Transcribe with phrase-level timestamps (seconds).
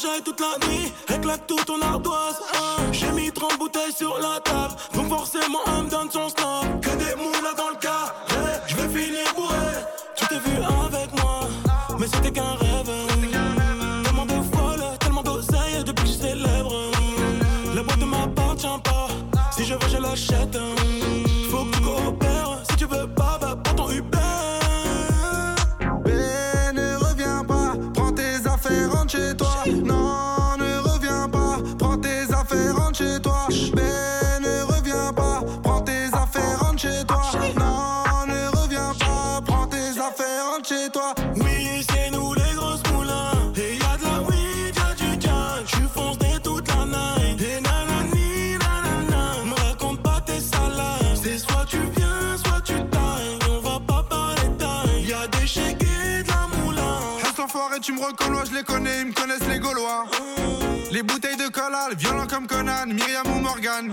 [0.00, 2.40] J'ai toute la nuit, éclate tout ton ardoise.
[2.54, 2.82] hein.
[2.92, 6.80] J'ai mis 30 bouteilles sur la table, donc forcément elle me donne son snap.
[6.80, 8.14] Que des moulas dans le cas,
[8.66, 9.54] je vais finir bourré.
[10.16, 11.40] Tu t'es vu avec moi,
[11.98, 12.90] mais c'était qu'un rêve.
[14.04, 16.74] Tellement de folle, tellement d'oseille depuis que je célèbre.
[17.74, 19.08] La boîte ne m'appartient pas,
[19.54, 20.56] si je veux je l'achète.
[57.82, 60.06] Tu me reconnais, je les connais, ils me connaissent les Gaulois.
[60.92, 63.92] Les bouteilles de collal, violents comme Conan, Myriam ou Morgan.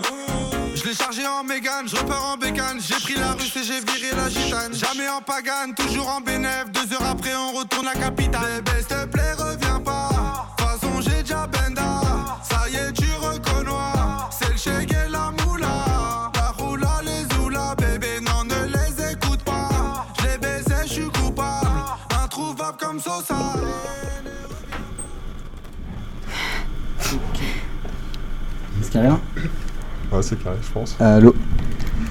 [0.75, 2.79] Je l'ai chargé en Mégane, je repars en bécane.
[2.79, 4.73] J'ai pris la russe et j'ai viré la gitane.
[4.73, 6.65] Jamais en pagane, toujours en bénéf.
[6.71, 8.61] Deux heures après, on retourne à capitale.
[29.07, 30.95] Ouais, c'est carré, je pense.
[30.99, 31.33] Allô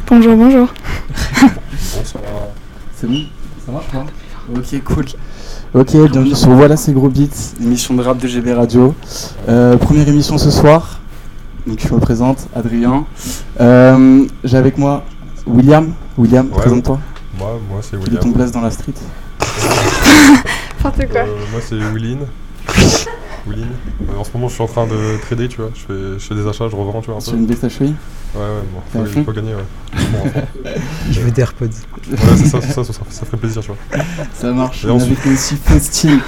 [0.06, 0.68] Bonjour, bonjour.
[1.96, 2.22] Bonsoir.
[2.96, 3.20] C'est bon?
[3.66, 4.06] Ça marche pas
[4.56, 5.04] Ok, cool.
[5.74, 8.94] Ok, bienvenue sur Voilà c'est Gros Beats, émission de rap de GB Radio.
[9.48, 11.00] Euh, première émission ce soir.
[11.66, 13.04] Donc je me présente, Adrien.
[13.60, 15.04] Euh, J'ai avec moi
[15.46, 15.92] William.
[16.16, 16.56] William, Ouais.
[16.56, 16.98] présente-toi.
[17.38, 18.22] Moi, moi c'est Quelle est William.
[18.22, 18.94] ton place dans la street
[20.82, 21.20] N'importe quoi.
[21.20, 22.20] Euh, moi, c'est Willin.
[23.52, 25.70] Euh, en ce moment, je suis en train de trader, tu vois.
[25.74, 27.24] Je fais, je fais des achats, je revends, tu vois, un peu.
[27.24, 27.84] Sur une PlayStation
[28.34, 28.46] Ouais, ouais,
[28.94, 29.62] bon, faut, faut gagner, ouais.
[30.12, 30.70] Bon,
[31.10, 31.64] Je veux des AirPods.
[31.66, 34.04] ouais, c'est ça, c'est ça, ça, ça, ça ferait plaisir, tu vois.
[34.34, 34.84] Ça marche.
[34.84, 36.20] Et On ensuite- avec nous aussi Faustine.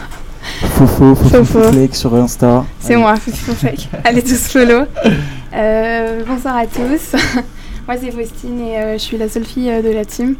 [0.61, 1.93] Fofo, Fofo, Fofo.
[1.93, 2.65] Sur Insta.
[2.81, 3.89] C'est moi, Fake.
[4.05, 4.85] Allez tous follow.
[5.55, 7.15] Euh, bonsoir à tous.
[7.87, 10.37] moi c'est Faustine et euh, je suis la seule fille euh, de la team.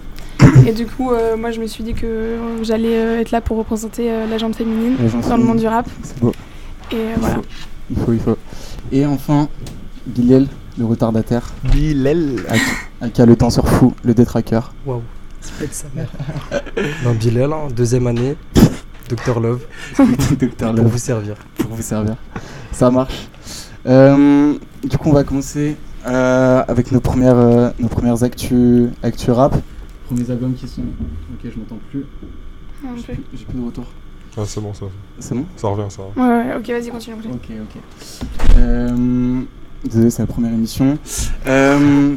[0.67, 3.59] Et du coup, euh, moi je me suis dit que j'allais euh, être là pour
[3.59, 4.97] représenter euh, la jante féminine
[5.29, 5.87] dans le monde du rap.
[6.03, 6.33] C'est beau.
[6.93, 7.41] Et euh, voilà.
[7.91, 8.37] Il faut, il faut.
[8.93, 9.49] Et enfin,
[10.07, 10.47] Bilal,
[10.79, 11.53] le retardataire.
[11.65, 12.37] Bilal.
[13.01, 14.73] Aka le temps sur fou, le détraqueur.
[14.85, 15.03] Waouh.
[15.41, 16.11] Ça peut être sa mère.
[17.05, 18.37] non, Bilal, hein, deuxième année.
[19.09, 19.63] Docteur Love.
[20.39, 20.93] Docteur Pour Love.
[20.93, 21.35] vous servir.
[21.57, 22.17] pour vous servir.
[22.73, 23.29] Ça marche.
[23.87, 25.77] Euh, du coup, on va commencer
[26.07, 29.57] euh, avec nos premières, euh, nos premières actus, actus rap.
[30.07, 30.83] Premiers albums qui sont.
[30.83, 32.05] Ok, je m'entends plus,
[33.35, 33.85] j'ai plus de retour.
[34.37, 34.87] Ah, c'est bon, ça,
[35.19, 36.03] C'est bon ça revient, ça.
[36.17, 37.17] Ouais, ouais, ok, vas-y, continue.
[37.17, 37.35] continue.
[37.35, 37.83] Ok, ok.
[38.59, 39.41] Euh,
[39.85, 40.99] désolé, c'est la première émission.
[41.47, 42.15] Euh,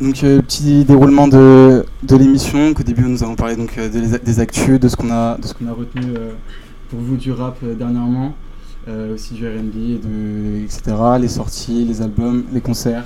[0.00, 2.74] donc, euh, petit déroulement de, de l'émission.
[2.74, 5.46] Qu'au début, nous avons parlé donc, euh, des, des actus, de ce qu'on a, de
[5.46, 6.32] ce qu'on a retenu euh,
[6.90, 8.34] pour vous du rap euh, dernièrement,
[8.88, 10.96] euh, aussi du RB, et de, etc.
[11.18, 13.04] Les sorties, les albums, les concerts,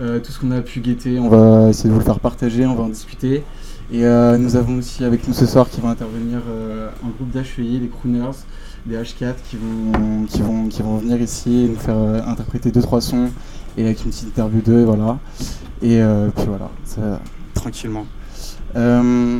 [0.00, 1.20] euh, tout ce qu'on a pu guetter.
[1.20, 3.44] On va essayer de vous le faire partager, on va en discuter.
[3.92, 7.30] Et euh, nous avons aussi avec nous ce soir qui va intervenir euh, un groupe
[7.30, 8.36] d'HEI, les Crooners,
[8.84, 12.72] des H4 qui vont, qui vont, qui vont venir ici et nous faire euh, interpréter
[12.72, 13.30] deux trois sons
[13.76, 15.18] et avec une petite interview d'eux, voilà.
[15.82, 17.20] Et euh, puis voilà, ça,
[17.54, 18.06] tranquillement.
[18.74, 19.38] Euh,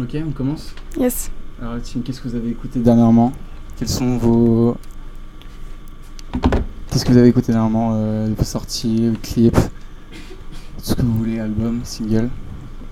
[0.00, 0.74] ok, on commence?
[0.98, 1.30] Yes.
[1.60, 3.32] Alors, Tim, qu'est-ce que vous avez écouté dernièrement?
[3.76, 4.76] Quels sont vos.
[6.90, 9.58] Qu'est-ce que vous avez écouté dernièrement euh, Vos sorties, clips?
[10.78, 12.30] Ce que vous voulez, album, single?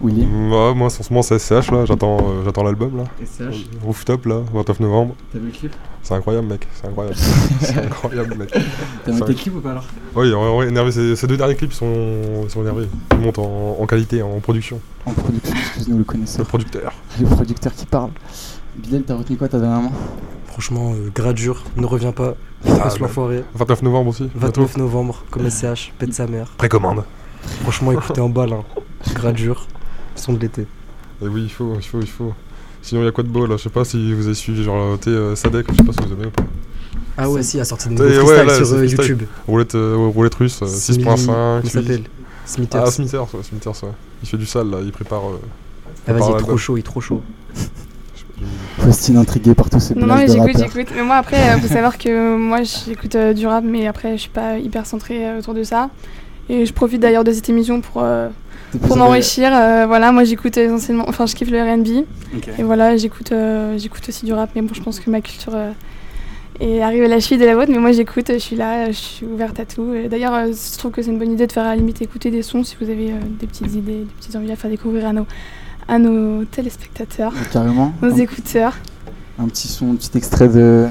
[0.02, 1.84] Willy Ouais, moi, en ce moment, c'est SCH, là.
[1.84, 3.04] J'attends euh, j'attends l'album, là.
[3.24, 5.14] SCH Rooftop, là, 29 novembre.
[5.32, 5.72] T'as vu le clip?
[6.02, 6.66] C'est incroyable, mec.
[6.74, 7.16] C'est incroyable.
[7.60, 8.50] c'est incroyable, mec.
[9.04, 9.84] T'as vu tes clips ou pas alors?
[10.16, 10.90] Oui, en vrai, énervé.
[10.90, 12.88] Ces, ces deux derniers clips sont, sont énervés.
[13.12, 14.80] Ils montent en, en qualité, en production.
[15.06, 16.92] En production, excuse-nous le C'est le producteur.
[17.20, 18.10] Les producteurs qui parlent.
[18.76, 19.92] Bilal, t'as retenu quoi t'as dernièrement?
[20.46, 22.34] Franchement, euh, gradure, ne reviens pas.
[22.69, 23.44] Ah, Passe l'enfoiré.
[23.54, 24.25] 29 novembre aussi.
[24.34, 24.62] bientôt.
[24.62, 26.49] 29 novembre, comme SCH, pète sa mère.
[26.58, 27.04] Précommande.
[27.62, 28.52] Franchement, écoutez en balle.
[28.52, 28.64] Hein.
[29.14, 29.66] Gradure,
[30.17, 30.62] son de l'été.
[31.23, 32.32] Et oui, il faut, il faut, il faut.
[32.82, 33.56] Sinon, il y a quoi de beau là?
[33.56, 35.93] Je sais pas si vous avez suivi, genre, euh, t'es euh, Sadek, je sais pas
[35.93, 36.44] si vous aimez ou pas.
[37.17, 38.87] Ah ouais, si, il a sorti des nouveaux ouais, là, sur euh.
[38.87, 39.23] YouTube.
[39.47, 41.26] Roulette, euh, roulette russe, euh, Simi- 6.5.
[41.26, 42.03] Comment il s'appelle?
[42.44, 42.82] Smithers.
[42.85, 43.91] Ah, Smithers, ouais, Smithers, ouais.
[44.23, 45.23] Il fait du sale là, il prépare.
[45.29, 45.38] euh,
[46.09, 47.23] Ah, vas-y, il est trop chaud, il est trop chaud.
[48.79, 50.93] Faustine intriguée par tous ces Non, non, mais j'écoute, j'écoute.
[50.97, 54.23] Mais moi, après, euh, faut savoir que moi, j'écoute euh, du rap, mais après, je
[54.23, 55.91] suis pas hyper centrée euh, autour de ça.
[56.49, 58.29] Et je profite d'ailleurs de cette émission pour, euh,
[58.78, 59.50] pour m'enrichir.
[59.54, 61.04] euh, voilà, moi, j'écoute essentiellement.
[61.08, 62.04] Enfin, je kiffe le RB.
[62.58, 65.52] Et voilà, j'écoute euh, j'écoute aussi du rap, mais bon, je pense que ma culture
[65.54, 65.70] euh,
[66.60, 67.70] et arrive à la cheville de la vôtre.
[67.72, 69.92] Mais moi, j'écoute, je suis là, je suis ouverte à tout.
[70.10, 72.42] D'ailleurs, je trouve que c'est une bonne idée de faire à la limite écouter des
[72.42, 75.26] sons si vous avez des petites idées, des petites envies à faire découvrir à nos,
[75.88, 77.92] à nos téléspectateurs, Carrément.
[78.02, 78.76] nos écouteurs.
[79.38, 80.86] un petit son, un petit extrait de,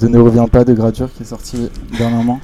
[0.00, 1.68] de Ne reviens pas de Gradure qui est sorti
[1.98, 2.40] dernièrement.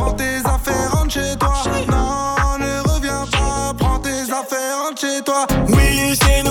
[0.00, 1.52] Prends tes affaires, rentre chez toi.
[1.90, 3.74] Non, ne reviens pas.
[3.78, 5.46] Prends tes affaires, rentre chez toi.
[5.68, 6.49] Oui, c'est nous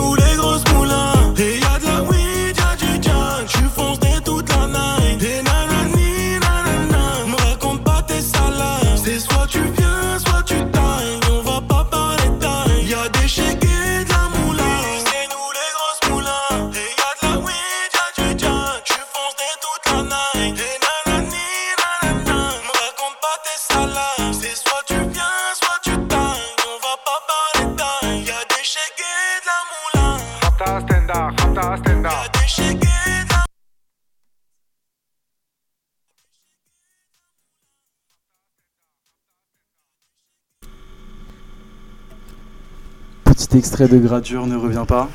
[43.56, 45.10] Extrait de Gradure Ne reviens pas.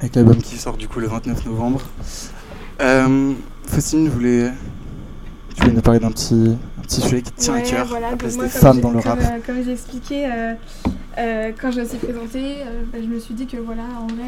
[0.00, 1.82] Avec l'album qui sort du coup le 29 novembre.
[2.80, 3.32] Euh,
[3.66, 4.50] Faustine, je voulais,
[5.54, 8.10] tu voulais nous parler d'un petit, un petit sujet qui tient à Ouais, cœur, voilà,
[8.12, 9.18] la place moi, des femmes dans le rap.
[9.20, 10.54] euh, comme j'ai expliqué, euh,
[11.18, 14.06] euh, quand je me suis présentée, euh, bah, je me suis dit que voilà, en
[14.06, 14.24] vrai,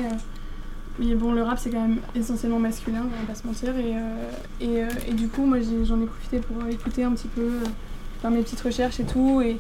[1.00, 4.65] oui, bon, le rap c'est quand même essentiellement masculin, on va pas se mentir, et,
[4.67, 7.49] et, et du coup, moi j'en ai profité pour écouter un petit peu,
[8.20, 9.58] faire mes petites recherches et tout, et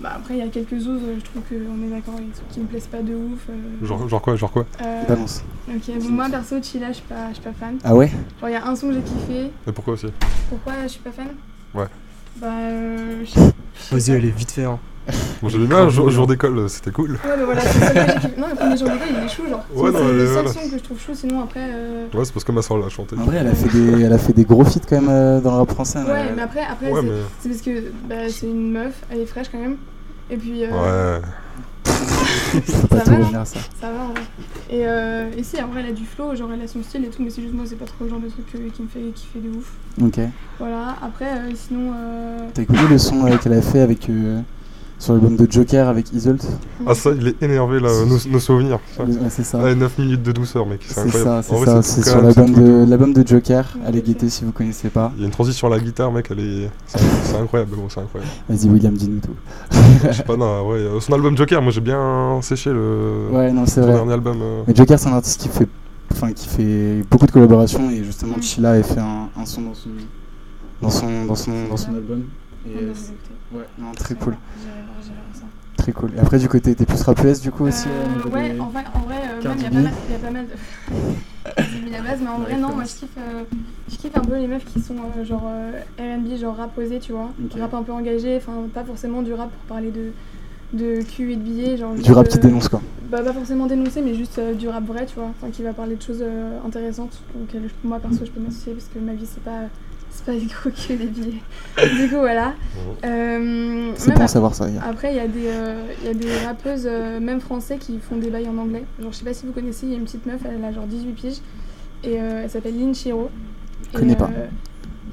[0.00, 1.54] bah, après il y a quelques ouzes, euh, je trouve qu'on
[1.86, 3.40] est d'accord, avec qui me plaisent pas de ouf.
[3.50, 5.44] euh, Genre, genre quoi Genre quoi euh, Balance.
[5.68, 7.76] ok, bon, moi perso, Chilla, je suis pas, je suis pas fan.
[7.84, 8.08] Ah ouais
[8.40, 10.06] Genre, il y a un son que j'ai kiffé, Et pourquoi aussi?
[10.48, 11.28] Pourquoi je suis pas fan?
[11.74, 11.86] Ouais.
[12.36, 13.52] Bah, euh, je sais
[13.90, 14.64] Vas-y, elle est vite fait.
[14.64, 14.78] Hein.
[15.42, 17.12] Bon, j'ai bien, jour, jour d'école, c'était cool.
[17.12, 18.40] Ouais, bah voilà, c'est ça que j'ai kiffé.
[18.40, 19.64] Non, le premier jour d'école, il est chou, genre.
[19.74, 20.52] Ouais, c'est le seul voilà.
[20.52, 21.68] son que je trouve chou, sinon après.
[21.72, 23.16] euh, Ouais, c'est parce que ma soeur l'a chanté.
[23.16, 25.40] En vrai, elle a fait des, elle a fait des gros feats quand même euh,
[25.40, 25.98] dans le rap français.
[26.00, 27.14] Ouais, elle- mais après, après Ouais, c'est mais.
[27.40, 29.76] c'est parce que bah, c'est une meuf, elle est fraîche quand même.
[30.30, 31.22] Et puis, euh, Ouais.
[32.88, 33.60] Pas Ça tout va, ça.
[33.80, 34.22] ça va en vrai.
[34.70, 37.04] Et, euh, et si, en vrai, elle a du flow, genre elle a son style
[37.04, 38.82] et tout, mais c'est juste moi, c'est pas trop le genre de truc euh, qui
[38.82, 39.72] me fait kiffer de ouf.
[40.02, 40.18] Ok.
[40.58, 41.92] Voilà, après, euh, sinon.
[42.54, 44.08] T'as écouté le son qu'elle a fait avec
[45.00, 46.46] sur l'album de Joker avec Isolt
[46.86, 48.78] Ah, ça, il est énervé là, nos, nos souvenirs.
[49.30, 49.58] c'est ça.
[49.58, 50.82] Ouais, 9 minutes de douceur, mec.
[50.86, 51.42] C'est C'est incroyable.
[51.48, 51.82] c'est vrai, ça.
[51.82, 53.64] c'est sur l'album de l'album de Joker.
[53.86, 55.10] Allez guetter si vous connaissez pas.
[55.16, 56.70] Il y a une transition sur la guitare, mec, elle est.
[56.86, 58.32] C'est c'est incroyable, c'est incroyable.
[58.48, 59.34] Vas-y William, dis-nous tout.
[60.06, 60.78] Je sais pas, non, ouais.
[60.78, 63.28] euh, Son album Joker, moi j'ai bien séché le.
[63.32, 63.94] Ouais, non, c'est son vrai.
[63.94, 64.38] dernier album.
[64.42, 65.66] euh, Mais Joker, c'est un artiste qui fait,
[66.12, 68.42] enfin, qui fait beaucoup de collaborations et justement Mm.
[68.42, 69.88] Chilla a fait un, un son dans son,
[70.82, 72.24] dans son, dans son, dans son album.
[72.66, 72.84] Et
[73.52, 75.46] Ouais, non, très cool, voir, j'irai voir, j'irai voir ça.
[75.80, 76.10] Très cool.
[76.16, 77.88] Et après du côté, t'es plus rap US du coup aussi.
[77.88, 79.72] Euh, ouais, des- en vrai, en vrai euh, il y a B.
[79.74, 80.52] pas mal, il y a pas mal de.
[81.72, 83.42] J'ai mis la base, mais en vrai, non, moi je kiffe, euh,
[83.90, 85.72] je kiffe un peu les meufs qui sont euh, genre euh,
[86.16, 87.30] RB, genre rap osé, tu vois.
[87.44, 87.58] Ok.
[87.58, 90.12] Rap un peu engagé, enfin, pas forcément du rap pour parler de,
[90.78, 91.76] de cul et de billets.
[91.78, 92.80] Genre, Du juste, rap qui euh, dénonce quoi.
[93.10, 95.30] Bah, pas forcément dénoncer, mais juste euh, du rap vrai, tu vois.
[95.30, 98.74] Enfin, qui va parler de choses euh, intéressantes auxquelles je- moi perso je peux m'associer
[98.74, 99.62] parce que ma vie c'est pas.
[100.24, 101.42] C'est pas des gros et des billets.
[101.96, 102.54] du coup, voilà.
[103.04, 104.68] Euh, C'est bon à savoir ça.
[104.68, 104.82] gars.
[104.88, 107.98] après, il y, a des, euh, il y a des rappeuses, euh, même français, qui
[107.98, 108.84] font des bails en anglais.
[109.00, 110.72] Genre, je sais pas si vous connaissez, il y a une petite meuf, elle a
[110.72, 111.38] genre 18 piges,
[112.04, 113.30] et euh, elle s'appelle Lynn Chiro.
[113.92, 114.30] Je connais pas.
[114.36, 114.46] euh,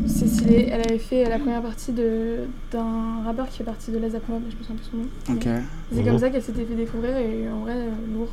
[0.06, 3.98] C'est stylé, elle avait fait la première partie de- d'un rappeur qui fait partie de
[3.98, 5.36] la Zap Mob, je me souviens plus son nom.
[5.38, 5.48] Ok.
[5.94, 8.30] C'est comme ça qu'elle s'était fait découvrir, et en vrai, euh, lourd.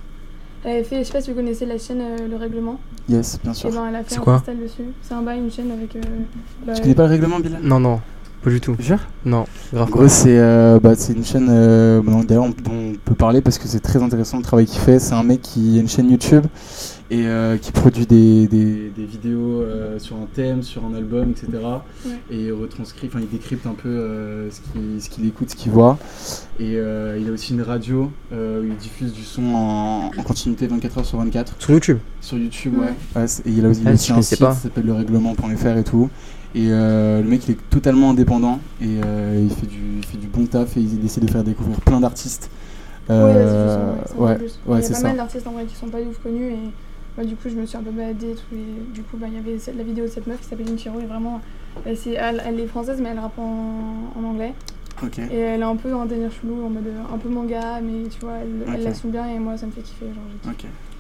[0.65, 2.79] Elle avait fait, je sais pas si vous connaissez la chaîne euh, Le Règlement,
[3.09, 3.71] Yes, bien et sûr.
[3.71, 4.83] ben elle a fait C'est un quoi dessus.
[5.03, 5.95] C'est un bail, une chaîne avec.
[5.97, 6.01] euh,
[6.67, 7.61] bah, Tu connais pas le règlement, Bilal?
[7.63, 8.01] Non, non,
[8.43, 8.75] pas du tout.
[8.79, 9.45] Jure Non,
[9.77, 13.43] En gros, c'est euh, bah, c'est une chaîne euh, d'ailleurs on- dont on peut parler
[13.43, 14.99] parce que c'est très intéressant le travail qu'il fait.
[14.99, 16.47] C'est un mec qui a une chaîne YouTube
[17.11, 21.31] et euh, qui produit des, des, des vidéos euh, sur un thème, sur un album,
[21.33, 21.49] etc.
[22.31, 25.57] Et il retranscrit, enfin il décrypte un peu euh, ce qu'il ce qu'il écoute, ce
[25.57, 25.99] qu'il voit.
[26.59, 30.23] Et euh, il a aussi une radio euh, où il diffuse du son en, en
[30.23, 31.99] continuité 24 heures sur 24 Sur YouTube.
[32.23, 32.75] sur YouTube.
[32.79, 32.87] Ouais.
[33.17, 33.23] Ouais.
[33.23, 34.55] Ouais, et il a aussi, il a aussi un site pas.
[34.55, 36.09] qui s'appelle le règlement.fr et tout.
[36.57, 40.17] Et euh, le mec il est totalement indépendant et euh, il, fait du, il fait
[40.19, 42.49] du bon taf et il essaie de faire découvrir plein d'artistes.
[43.09, 45.09] Ouais, Euh, ouais, c'est ouais, ouais, Il y a pas ça.
[45.09, 46.59] mal d'artistes en vrai qui sont pas de ouf connus et
[47.23, 49.35] du coup je me suis un peu baladée et tout et du coup bah, il
[49.35, 51.41] y avait la vidéo de cette meuf qui s'appelle Inchiro et vraiment
[51.87, 54.53] elle, c'est- elle, elle est française mais elle rappe en, en anglais
[55.31, 57.81] et elle est un peu dans un délire chelou en mode euh, un peu manga
[57.83, 58.85] mais tu vois elle, elle Ok.
[58.85, 60.55] l'assume bien et moi ça me fait kiffer genre.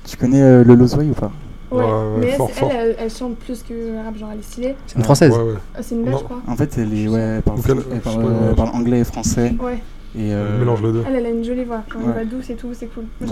[0.06, 1.30] Tu connais euh, Lolo Zoé ou pas?
[1.71, 2.71] Ouais, Ouais, ouais, mais elle, fort, c'est- fort.
[2.73, 5.33] elle, elle, elle chante plus que rap genre elle est stylée C'est une française?
[5.33, 5.54] Ouais, ouais.
[5.75, 8.54] Ah, c'est une belge je crois En fait, elle, est, ouais, elle, parle, elle parle,
[8.54, 9.54] parle anglais et français.
[9.61, 9.78] ouais
[10.16, 11.02] Et, euh, Mélange les deux.
[11.09, 11.83] Elle, elle a une jolie voix.
[11.90, 12.12] Quand elle Ouais.
[12.14, 13.04] va douce et tout, c'est cool.
[13.21, 13.26] Ouais,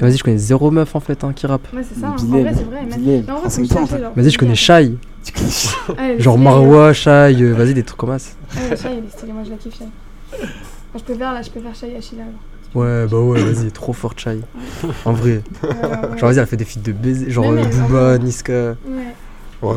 [0.00, 1.66] Vas-y, je connais zéro meuf en fait hein, qui rappe.
[1.72, 2.08] Ouais, c'est ça.
[2.08, 2.16] Hein.
[2.20, 4.10] En vrai, c'est vrai.
[4.16, 4.54] Vas-y, je connais.
[4.56, 4.96] Shai.
[6.18, 7.10] Genre stylé, Marwa, Shai,
[7.42, 8.30] euh, vas-y, des trucs comme ça.
[8.56, 9.32] Ouais, Shai, elle est stylée.
[9.32, 9.84] Moi, je la kiffe, Shai.
[10.32, 10.48] Enfin,
[10.98, 12.22] je préfère, là, je préfère Shai à Sheila.
[12.22, 12.34] alors.
[12.74, 14.40] Ouais, bah ouais, vas-y, trop forte Shai.
[15.04, 15.42] En vrai.
[16.16, 17.30] Genre, vas-y, elle fait des feats de baiser.
[17.30, 18.18] Genre euh, elle, Booba.
[18.18, 18.52] Niska.
[18.52, 18.76] Ouais,
[19.62, 19.74] Ouais,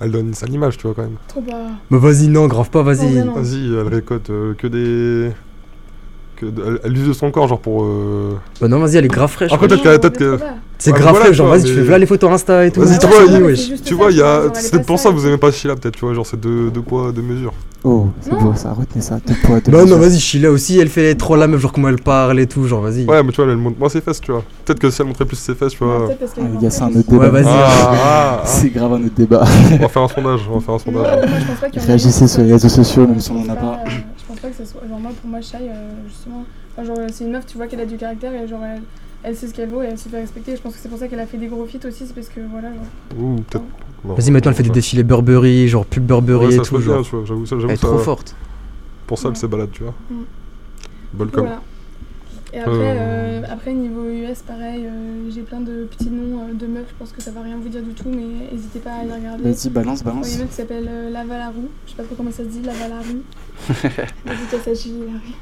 [0.00, 1.16] elle donne une sale image, tu vois, quand même.
[1.28, 1.66] trop bas.
[1.90, 3.18] Bah vas-y, non, grave pas, vas-y.
[3.18, 3.34] mais.
[3.34, 5.32] Vas-y, elle récolte euh, que des.
[6.36, 7.84] Que de- elle, use de son corps, genre pour.
[7.84, 9.52] euh, Bah non, vas-y, elle est grave fraîche.
[9.52, 9.82] Après, wesh.
[9.82, 10.38] peut-être que-.
[10.78, 12.80] C'est grave voilà, fraîche, genre vas-y, tu fais là les photos Insta et tout.
[12.82, 14.42] Vas-y, Ouais, tu ouais, vois, il- ça, il y a.
[14.54, 16.82] C'est pour ça que vous aimez pas Sheila, peut-être, tu vois, genre c'est deux, deux
[16.82, 17.54] poids, deux mesures.
[17.84, 19.18] Oh, c'est beau ça, retenez ça.
[19.26, 21.88] Deux poids, deux Non, non, vas-y, Sheila aussi, elle fait trop la meuf, genre comment
[21.88, 23.06] elle parle et tout, genre vas-y.
[23.06, 24.42] Ouais, mais tu vois, elle montre moins ses fesses, tu vois.
[24.66, 26.08] Peut-être que si elle montrait plus ses fesses, tu vois.
[26.10, 27.24] Ah, est les gars, c'est un autre débat.
[27.24, 27.44] Ouais, vas-y.
[27.46, 28.42] Ah, ah, ah.
[28.44, 29.44] C'est grave un autre débat.
[29.72, 31.02] On va faire un sondage, on va faire un sondage.
[31.28, 33.30] moi, je pense pas qu'il y en ait Réagissez sur les réseaux sociaux, même si
[33.30, 33.78] on en a pas.
[34.36, 34.86] Je pense pas que ça soit.
[34.88, 36.44] Genre, moi, pour moi, Shai, euh, justement.
[36.72, 38.82] enfin, genre, c'est une meuf, tu vois qu'elle a du caractère et genre, elle,
[39.22, 40.54] elle sait ce qu'elle vaut et elle se fait respecter.
[40.56, 42.28] Je pense que c'est pour ça qu'elle a fait des gros feats aussi, c'est parce
[42.28, 43.18] que voilà, genre.
[43.18, 43.64] Ouh, peut-être.
[44.04, 46.86] Vas-y, maintenant elle fait des défilés Burberry, genre pub Burberry Ouais, et ça tout, bien,
[46.86, 47.02] genre.
[47.04, 47.24] tu vois.
[47.24, 47.86] J'avoue, ça, Elle est ça.
[47.88, 48.36] trop forte.
[49.06, 49.40] Pour ça, elle Ouais.
[49.40, 49.94] se balade, tu vois.
[50.10, 50.14] Mm.
[51.14, 51.40] Bolcom.
[51.44, 51.62] Voilà.
[52.56, 53.42] Et après, Euh.
[53.42, 56.94] euh, après niveau US, pareil, euh, j'ai plein de petits noms euh, de meufs, je
[56.98, 59.42] pense que ça va rien vous dire du tout, mais n'hésitez pas à aller regarder.
[59.44, 60.32] Vas-y, balance, Il y a balance.
[60.32, 62.48] une meuf qui s'appelle euh, Lava la Roux, je sais pas trop comment ça se
[62.48, 63.22] dit, Lava la Roux.
[64.24, 65.34] Dédicace à Julie Larue.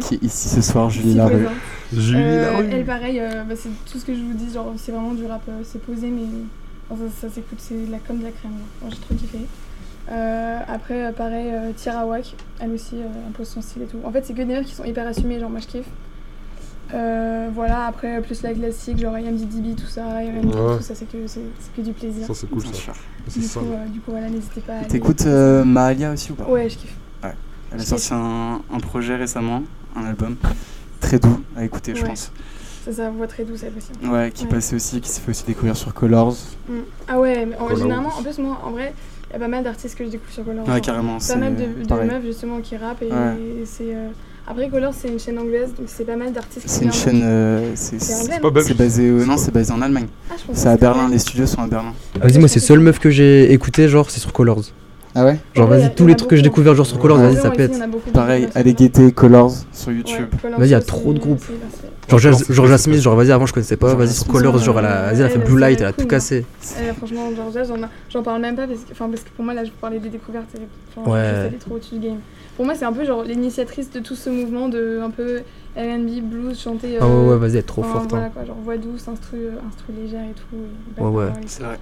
[0.00, 1.46] Qui est ici ce soir, Julie Larue.
[1.92, 2.68] Julie Euh, Larue.
[2.72, 5.24] Elle, pareil, euh, bah, c'est tout ce que je vous dis, genre c'est vraiment du
[5.26, 6.22] rap, euh, c'est posé, mais
[6.90, 8.52] enfin, ça, ça s'écoute, c'est de la, comme de la crème.
[8.90, 9.38] j'ai trop kiffé.
[10.10, 13.98] Euh, après, euh, pareil, euh, Tira Wack, elle aussi euh, impose son style et tout.
[14.04, 15.86] En fait, c'est que des meufs qui sont hyper assumées, genre moi je kiffe.
[16.94, 20.76] Euh, voilà, après, plus la classique, genre IMDb, tout ça, R&B, Ouais.
[20.76, 22.26] tout ça, c'est que, c'est c'est que du plaisir.
[22.26, 22.78] Ça, c'est cool, Bien ça.
[22.78, 22.94] sûr.
[23.34, 26.34] Du coup, euh, du coup, voilà, n'hésitez pas à aller- T'écoutes euh, Mahalia aussi ou
[26.34, 26.44] pas?
[26.48, 26.96] Ouais, je kiffe.
[27.74, 29.62] Elle a sorti un, un projet récemment,
[29.96, 30.36] un album
[31.00, 32.08] très doux à écouter, je Ouais.
[32.10, 32.30] pense.
[32.84, 34.10] Ça, ça voix très douce, elle aussi.
[34.12, 34.50] Ouais, qui Ouais.
[34.50, 36.34] passait aussi, qui s'est fait aussi découvrir sur Colors.
[36.68, 36.72] Mm.
[37.08, 37.78] Ah ouais, mais en, Colors.
[37.78, 38.92] généralement, en plus, moi, en vrai,
[39.30, 40.68] il y a pas mal d'artistes que je découvre sur Colors.
[40.68, 43.64] Ouais, carrément, pas c'est mal de, meufs justement qui rappent et Ouais.
[43.64, 44.08] c'est euh,
[44.46, 47.20] après Colors c'est une chaîne anglaise donc c'est pas mal d'artistes qui C'est une chaîne,
[47.22, 50.08] euh, c'est c'est C'est c'est basé, C'est non, c'est basé en Allemagne.
[50.30, 51.92] ah, C'est à Berlin, les studios sont à Berlin.
[52.20, 54.62] Vas-y, moi, c'est seule meuf que j'ai écouté, genre, c'est sur Colors.
[55.14, 55.38] Ah ouais?
[55.54, 57.30] Genre, vas-y, tous les trucs que j'ai découvert, genre sur Colors, Ouais.
[57.32, 57.72] vas-y, ça pète.
[58.06, 59.92] il Pareil, allez guetter Colors sur.
[59.92, 60.26] YouTube.
[60.58, 61.44] Vas-y, y a c'est- trop de c'est- groupes.
[62.18, 64.86] Georgia Georgia Smith, genre, vas-y, avant je connaissais pas, Georgia vas-y, sur Colors, genre, elle
[64.86, 66.44] a, vas-y, elle a fait Blue Light, elle a tout cassé.
[66.78, 67.76] Euh, franchement, Georgia, j'en,
[68.10, 70.08] j'en parle même pas parce que, enfin, parce que pour moi, là, je parlais des
[70.08, 70.46] découvertes.
[71.06, 71.20] Ouais.
[71.20, 72.18] elle est trop au-dessus du game.
[72.56, 75.40] Pour moi, c'est un peu genre l'initiatrice de tout ce mouvement de un peu
[75.76, 76.98] RB, blues, chanter.
[77.00, 78.10] Ah ouais, euh, ouais, vas-y, elle est trop forte.
[78.10, 78.30] Voilà hein.
[78.34, 81.02] quoi, genre voix douce, instru, euh, instru légère et tout.
[81.02, 81.32] Ouais, ouais.
[81.46, 81.64] C'est tout.
[81.64, 81.78] vrai.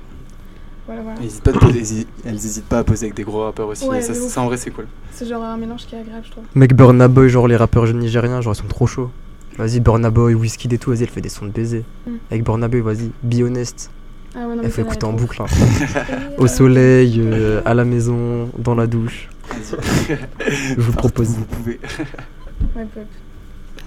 [0.87, 1.19] Voilà, voilà.
[1.21, 3.69] Elles hésitent pas, de poser- hési- elles hésitent pas à poser avec des gros rappeurs
[3.69, 3.87] aussi.
[3.87, 4.87] Ouais, ça, en vrai, c'est cool.
[5.13, 6.45] C'est genre un mélange qui est agréable, je trouve.
[6.55, 9.11] Mec, Burna Boy, genre, les rappeurs nigériens, genre, ils sont trop chauds.
[9.61, 11.85] Vas-y, Burna Boy, Whisky et tout, vas-y, elle fait des sons de baiser.
[12.07, 12.11] Mm.
[12.31, 13.90] Avec Burna Boy, vas-y, Be Honest.
[14.35, 15.43] Ah ouais, non, Elle fait écouter en boucle.
[15.43, 15.47] hein.
[16.38, 19.29] Au soleil, euh, à la maison, dans la douche.
[20.49, 21.29] Je vous propose.
[21.31, 21.79] Vous pouvez.
[22.76, 22.87] Ouais.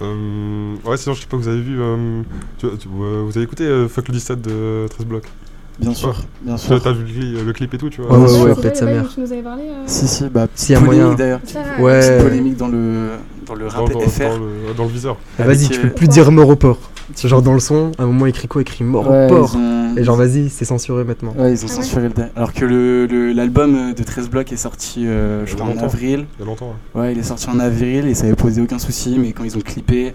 [0.02, 1.80] Euh, ouais, sinon, je sais pas, vous avez vu.
[1.80, 2.22] euh,
[2.58, 5.28] tu- tu- euh, vous avez écouté euh, Fuck le 17 de 13 blocs
[5.78, 6.82] Bien sûr, bien Tu sûr.
[6.82, 8.76] T'as vu le, cli- le clip et tout, tu vois Ouais, ouais, C'est ouais, c'est
[8.76, 9.08] sa mère.
[9.12, 9.62] Tu nous avais parlé.
[9.64, 11.14] euh, Si, si, bah, Si, y a polémique moyen.
[11.16, 11.40] d'ailleurs.
[11.80, 11.98] Ouais.
[11.98, 13.08] Petite Euh, polémique dans le,
[13.46, 14.20] dans le rap dans, dans- FR.
[14.28, 15.16] dans le, dans le viseur.
[15.38, 16.78] Avec, Vas-y, tu euh, peux plus dire mort au port.
[17.22, 18.62] Genre dans le son, à un moment écrit quoi?
[18.62, 21.34] Écrit mort Ouais, ont- Et genre vas-y, c'est censuré maintenant.
[21.38, 22.30] Ouais, ils ont Ah ouais censuré le dernier.
[22.34, 25.76] Alors que le- le- l'album euh, de 13 blocs est sorti, euh, je crois, en
[25.78, 26.26] avril.
[26.38, 26.74] Il y a longtemps.
[26.94, 26.98] hein.
[26.98, 29.56] Ouais, il est sorti en avril et ça avait posé aucun souci, mais quand ils
[29.56, 30.14] ont clippé,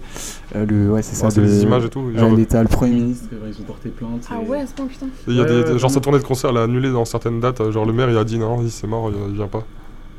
[0.56, 1.26] euh, le, ouais, c'est ça.
[1.26, 2.02] Ouais, c'est le- les images et tout.
[2.16, 4.26] Genre, L'État, le Premier ministre, ils ont porté plainte.
[4.30, 5.06] Ah et- ouais, à ce point, putain.
[5.28, 7.70] il y a des, genre, sa tournée de concert, elle a annulé dans certaines dates.
[7.70, 9.64] Genre, le maire, il a dit non, vas-y, c'est mort, il, il vient pas.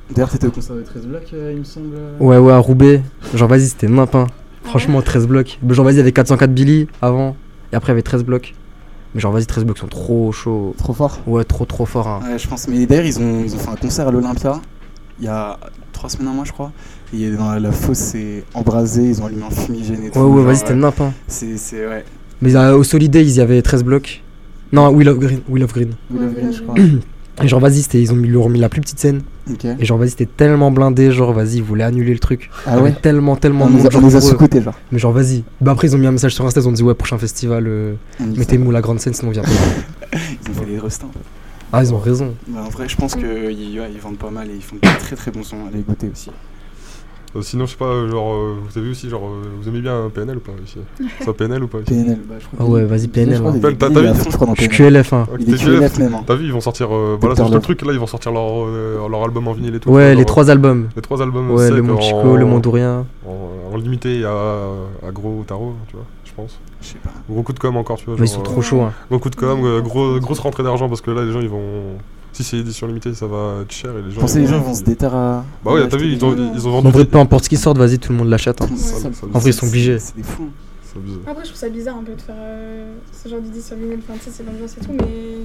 [0.10, 1.96] D'ailleurs, t'étais au concert de 13 blocs, euh, il me semble.
[2.20, 3.02] Ouais, ouais, à Roubaix.
[3.36, 4.26] Genre vas-y, c'était nimpin.
[4.64, 5.60] Franchement, 13 blocs.
[5.64, 7.36] Mais Genre vas-y, il y avait 404 Billy avant.
[7.72, 8.54] Et après, il y avait 13 blocs.
[9.14, 10.74] Mais genre vas-y, 13 blocs sont trop chauds.
[10.78, 11.20] Trop fort.
[11.28, 12.08] Ouais, trop trop fort.
[12.08, 12.20] Hein.
[12.24, 12.68] Ouais, je pense.
[12.68, 14.62] Mais d'ailleurs, ils ont, ils ont fait un concert à l'Olympia
[15.22, 15.58] il y a
[15.94, 16.72] 3 semaines, un mois, je crois.
[17.14, 20.20] Et dans la fosse, c'est embrasé, ils ont allumé un fumigène et tout.
[20.20, 21.14] Ouais, ouais, vas-y, c'était euh, nimpin.
[21.28, 22.04] C'est, c'est, ouais.
[22.42, 24.24] Mais euh, au Soliday, il y avait 13 blocs.
[24.72, 25.42] Non, Will of Green.
[25.48, 25.92] Will of Green.
[26.10, 26.76] Will of Green, je crois.
[27.44, 29.22] Et genre vas-y, c'était- ils ont mis, ils leur ont mis la plus petite scène.
[29.80, 31.12] Et genre vas-y, c'était tellement blindé.
[31.12, 32.50] Genre vas-y, ils voulaient annuler le truc.
[32.66, 34.74] Ah ouais Tellement, tellement On de nous a, nous a genre, genre.
[34.92, 35.44] Mais genre vas-y.
[35.60, 37.66] Bah après, ils ont mis un message sur Insta, ils ont dit ouais, prochain festival,
[37.68, 39.50] euh, dit mettez-nous la grande scène, sinon on vient pas.
[40.44, 41.12] Ils ont fait des restants.
[41.74, 42.34] Ah, ils ont raison.
[42.50, 44.82] Bah, en vrai, je pense qu'ils ouais, ils vendent pas mal et ils font de
[45.00, 45.56] très très bons sons.
[45.72, 46.30] Allez goûter aussi.
[47.34, 49.80] Euh, sinon, je sais pas, genre, euh, vous avez vu aussi, genre, euh, vous aimez
[49.80, 50.80] bien PNL ou pas ici
[51.26, 53.54] Ça PNL ou pas ici PNL, bah, je crois Ah ouais, vas-y, PNL, hein.
[54.30, 54.70] je crois, dans Je suis.
[54.70, 55.28] QLF, hein.
[55.32, 56.14] Ah, Il t'es est QLF même.
[56.16, 56.24] hein.
[56.28, 56.94] T'as vu, ils vont sortir.
[56.94, 59.76] euh, voilà, c'est le truc, là, ils vont sortir leur, euh, leur album en vinyle
[59.76, 59.90] et tout.
[59.90, 60.90] Ouais, les trois albums.
[60.96, 61.52] Les trois albums.
[61.52, 63.06] Ouais, le Monde en- Chico, le Monde Rien.
[63.26, 64.32] En, en limité à,
[65.08, 66.60] à gros tarot, tu vois, je pense.
[66.82, 67.12] Je sais pas.
[67.30, 68.16] Gros coup de com encore, tu vois.
[68.20, 68.92] Mais ils sont euh, trop chauds, hein.
[69.10, 71.48] Gros coup de com, euh, gros, grosse rentrée d'argent parce que là, les gens, ils
[71.50, 71.62] vont.
[72.34, 74.22] Si c'est édition limitée, ça va être cher et les gens.
[74.22, 75.44] Pensez les gens vont se déterrer à.
[75.66, 76.94] Bah ouais, t'as vu, ils ont, ils ont En vendu.
[76.96, 78.62] vrai, peu importe ce qui sort, vas-y, tout le monde l'achète.
[78.62, 78.70] hein.
[79.34, 80.00] En vrai, ils sont obligés.
[80.00, 80.50] C'est des fous.
[81.28, 84.00] Après, je trouve ça bizarre un peu de faire euh, ce genre d'idée sur vinyle.
[84.08, 85.38] Enfin, tu sais, c'est l'ambiance et tout, mais.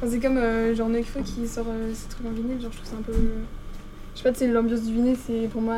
[0.00, 2.60] Enfin, c'est comme euh, genre Nekfeu qui sort euh, ses trucs en vinyle.
[2.60, 3.12] Genre, je trouve ça un peu.
[3.12, 5.76] Je sais pas, tu sais, l'ambiance du vinyle, c'est pour moi.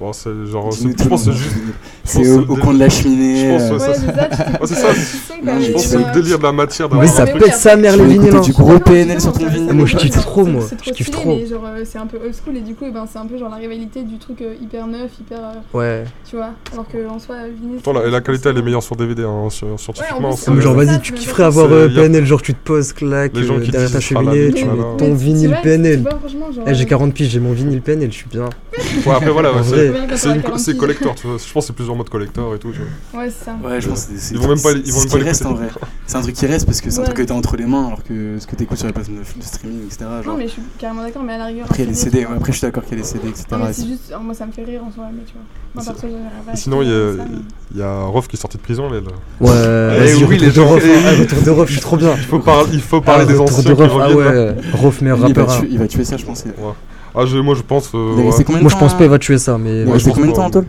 [0.00, 1.56] Bon, c'est genre, je pense c'est juste.
[2.04, 3.36] C'est au, au coin de la cheminée.
[3.36, 3.92] Je pense, ouais, euh.
[3.92, 4.88] ouais, c'est ça.
[4.88, 6.88] Ah, bah, je pense que c'est le délire de la matière.
[6.94, 9.74] Mais ça pète sa mère les du gros PNL sur ton vinyle.
[9.74, 10.62] Moi, je kiffe trop, moi.
[10.82, 11.32] Je kiffe trop.
[11.32, 13.56] Euh, c'est un peu old school et du coup, ben, c'est un peu genre la
[13.56, 15.38] rivalité du truc euh, hyper neuf, hyper.
[15.74, 16.04] Ouais.
[16.28, 17.80] Tu vois, alors qu'en soi, vinyle.
[18.06, 20.34] Et la qualité, elle est meilleure sur DVD, hein, scientifiquement.
[20.60, 24.64] Genre, vas-y, tu kifferais avoir PNL, genre, tu te poses, claque, derrière ta cheminée, tu
[24.64, 26.08] mets ton vinyle PNL.
[26.66, 28.48] Eh, j'ai 40 piges, j'ai mon vinyle PNL, je suis bien.
[29.06, 30.80] Ouais, après, voilà, c'est ouais, c'est- c'est une- 40 c'est piges.
[30.80, 31.36] collector, tu vois.
[31.38, 32.78] Je pense que c'est plusieurs modes collector et tout, tu
[33.12, 33.22] vois.
[33.22, 33.56] Ouais, c'est ça.
[33.62, 34.34] Ouais, je pense que c'est.
[34.34, 35.68] Ils vont même pas- ils c'est vont ce même pas qui reste en vrai.
[36.06, 37.06] C'est un truc qui reste parce que c'est un Ouais.
[37.06, 39.22] truc que t'as entre les mains alors que ce que t'écoutes sur les plateformes de
[39.22, 40.06] de streaming, etc.
[40.26, 41.64] Non, mais je suis carrément d'accord, mais à la rigueur.
[41.66, 43.08] Après, il y a les CD, ouais, Après, je suis d'accord qu'il y a les
[43.08, 43.44] CD, etc.
[43.52, 44.02] Non, mais C'est- c'est juste.
[44.10, 45.42] alors, moi, ça me fait rire en soi, mais tu vois.
[45.74, 47.38] Moi, C'est- perso, j'aurais pas Sinon, il y a, ça, mais-
[47.72, 48.96] il y a Rof qui est sorti de prison, là.
[48.96, 49.02] là.
[49.40, 50.82] Ouais, Eh vas-y, oui, les retour de gens- Rof.
[51.06, 52.12] Ah, retour de Rof, je suis trop bien.
[52.16, 54.18] Il faut, par- il faut parler Ah, des retour anciens de qui Rof, ah reviennent.
[54.48, 55.50] ouais, Rof, meilleur Il va, rappeur.
[55.50, 55.60] hein.
[55.60, 56.42] tuer, il va tuer ça, je pense.
[56.46, 56.52] Il
[57.14, 57.90] Ah, je- moi, je pense.
[57.94, 58.22] euh, ouais.
[58.24, 59.70] Moi, temps je pense pas, il va tuer ça, mais.
[59.70, 60.66] Il est Ouais, resté je combien de temps en tôle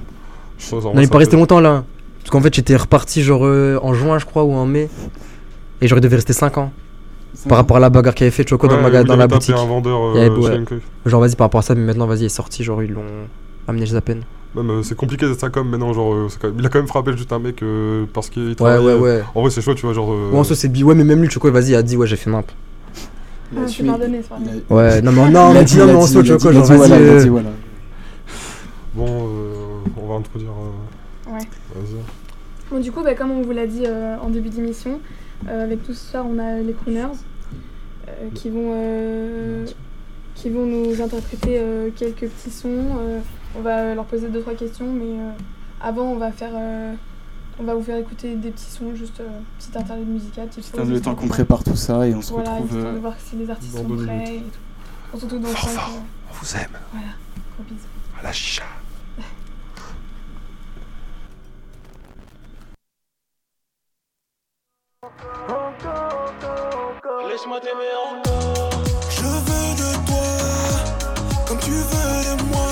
[0.70, 1.84] pense, en Non, il est ça pas resté fait- longtemps là.
[2.20, 4.90] Parce qu'en fait, j'étais reparti genre euh, en juin, je crois, ou en mai.
[5.82, 6.72] Et j'aurais devait rester 5 ans.
[7.48, 9.56] Par rapport à la bagarre qu'il avait fait Choco dans, Ouais, dans la avait boutique.
[9.56, 10.52] un vendeur avait- euh, ouais.
[10.52, 10.82] chez Henke.
[11.06, 12.64] Genre, vas-y, par rapport à ça, mais maintenant, vas-y, il est sorti.
[12.64, 13.02] Genre, ils l'ont
[13.68, 14.22] amené chez peine.
[14.54, 16.14] Même, euh, c'est compliqué d'être ça comme maintenant, genre.
[16.14, 18.56] euh, c'est même- Il a quand même frappé juste un mec euh, parce qu'il Ouais,
[18.56, 18.94] travaillait.
[18.96, 19.24] ouais, ouais.
[19.34, 20.12] En vrai, c'est chaud, tu vois, genre.
[20.12, 20.84] euh, Ouais, en soi, c'est bi.
[20.84, 22.52] Ouais, mais même lui, Choco, vas-y, il a dit, ouais, j'ai fait nimp.
[23.52, 24.52] Il a Ah, c'est tué- pardonné, c'est il pardonné.
[24.70, 26.92] a- Ouais, non, mais non, mais a non, a Choco, genre, vas-y.
[26.94, 27.30] euh.
[28.94, 30.52] Bon, euh, on va introduire.
[30.52, 31.40] euh, Ouais.
[31.76, 31.96] Vas-y.
[32.70, 35.00] Bon, du coup, bah, comme on vous l'a dit euh, en début d'émission,
[35.50, 37.02] euh, avec tout ce soir, on a les crooners
[38.08, 39.66] euh, qui, vont, euh,
[40.36, 42.70] qui vont nous interpréter euh, quelques petits sons.
[43.00, 43.20] euh,
[43.58, 45.32] on va leur poser deux trois questions, mais euh,
[45.82, 46.52] avant, on va faire.
[47.62, 49.28] On va vous faire écouter des petits sons, juste euh,
[49.60, 50.50] petite interlude musicale.
[50.50, 52.76] Putain, le temps qu'on prépare tout ça et on se Voilà, retrouve.
[52.76, 54.30] de euh, voir si les artistes dans sont prêts minutes.
[54.30, 54.60] et tout.
[55.14, 55.92] Bon, surtout dans le Fort, cinq, fort.
[56.30, 56.78] On vous aime.
[56.92, 57.88] gros bisous.
[58.20, 58.64] À la chicha.
[67.30, 68.70] Laisse-moi t'aimer encore.
[69.10, 72.68] Je veux de toi, comme tu veux de moi.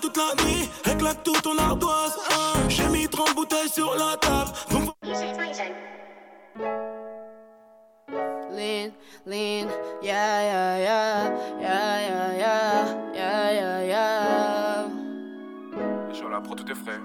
[0.00, 0.68] Toute la nuit.
[0.84, 2.16] Elle claque tout ton ardoise.
[2.30, 2.68] hein.
[2.68, 4.50] J'ai mis 30 bouteilles sur la table.
[4.70, 4.94] Donc
[8.52, 8.90] Lean,
[9.26, 9.68] lean,
[10.02, 14.88] yeah, yeah, yeah, yeah, yeah, yeah, yeah, yeah, yeah.
[16.12, 16.98] Sur la pro, tout est frais.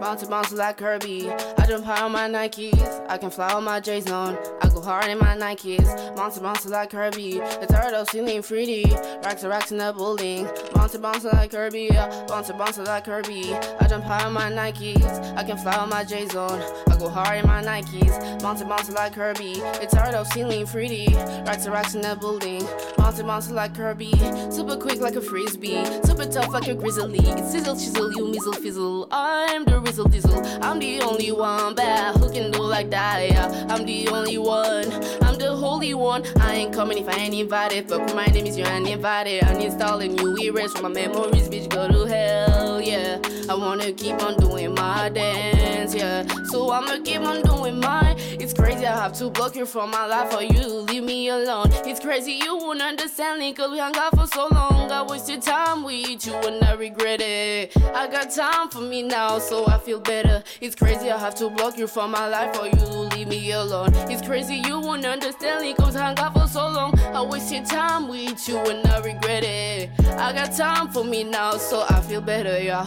[0.00, 1.30] Bounce bounce like Kirby.
[1.30, 3.08] I jump high on my Nikes.
[3.08, 4.36] I can fly on my J's on.
[4.60, 6.14] I go hard in my Nikes.
[6.16, 7.38] Bounce bounce like Kirby.
[7.38, 9.24] The third of ceiling 3D.
[9.24, 10.48] Racks and racks in the building.
[10.74, 11.88] Bounce bounce like Kirby.
[12.28, 13.54] Bounce bounce like Kirby.
[13.80, 15.36] I jump high on my Nikes.
[15.36, 16.60] I can fly on my J's on.
[16.90, 18.42] I go hard in my Nikes.
[18.42, 19.54] Bounce bounce like Kirby.
[19.54, 21.46] The third of ceiling 3D.
[21.46, 22.66] Racks and racks in the building.
[22.96, 24.12] Bounce bounce like Kirby.
[24.50, 25.84] Super quick like a frisbee.
[26.04, 27.20] Super tough like a grizzly.
[27.50, 29.08] Sizzle chisel, you mizzle fizzle.
[29.10, 30.42] I'm the Rizzle Diesel.
[30.62, 33.28] I'm the only one bad who can do like that.
[33.28, 34.90] Yeah, I'm the only one.
[35.22, 36.24] I'm the holy one.
[36.40, 37.88] I ain't coming if I ain't invited.
[37.88, 39.42] Fuck my name is you ain't invited.
[39.42, 41.68] Uninstalling you erase from my memories, bitch.
[41.68, 42.80] Go to hell.
[42.80, 43.18] yeah.
[43.48, 46.26] I wanna keep on doing my dance, yeah.
[46.50, 48.16] So I'ma keep on doing mine.
[48.42, 51.28] It's crazy I have to block you from my life for you to leave me
[51.28, 51.68] alone.
[51.86, 54.90] It's crazy you won't understand me cause we hung out for so long.
[54.90, 57.70] I wasted time with you and I regret it.
[57.94, 60.42] I got time for me now, so I feel better.
[60.60, 63.90] It's crazy I have to block you from my life for you leave me alone.
[64.10, 66.98] It's crazy you won't understand me cause I hung out for so long.
[66.98, 69.90] I wasted time with you and I regret it.
[70.18, 72.86] I got time for me now, so I feel better, yeah.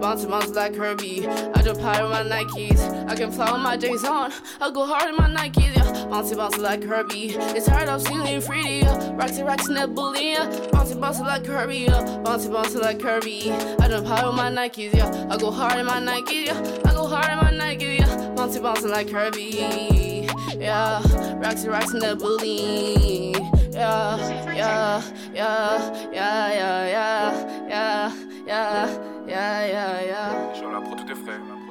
[0.00, 1.26] Bounce bounce like Herbie.
[1.26, 3.08] I high with my Nikes.
[3.08, 4.32] I can fly with my J's on.
[4.60, 5.82] I go hard in my Nikes, yeah.
[6.12, 7.34] Bouncy bouncy like Herbie.
[7.56, 9.12] It's hard I'm feeling free, yeah.
[9.16, 10.48] Roxy Roxy that bully, yeah.
[10.72, 12.02] Bouncy bouncy like Herbie, yeah.
[12.24, 13.50] Bouncy bouncy like Herbie.
[13.50, 15.26] I high with my Nikes, yeah.
[15.30, 16.80] I go hard in my Nikes, yeah.
[16.84, 18.01] I go hard in my Nikes, yeah.
[18.36, 20.26] Bouncy bouncy like Herbie,
[20.58, 21.00] yeah.
[21.38, 23.32] Roxy Roxy that bully.
[23.72, 24.16] Yeah,
[24.52, 25.02] yeah,
[25.34, 28.12] yeah, yeah, yeah, yeah, yeah,
[28.46, 30.52] yeah, yeah, yeah, yeah.
[30.54, 30.72] Frais.
[30.72, 31.61] La pro tout est frais.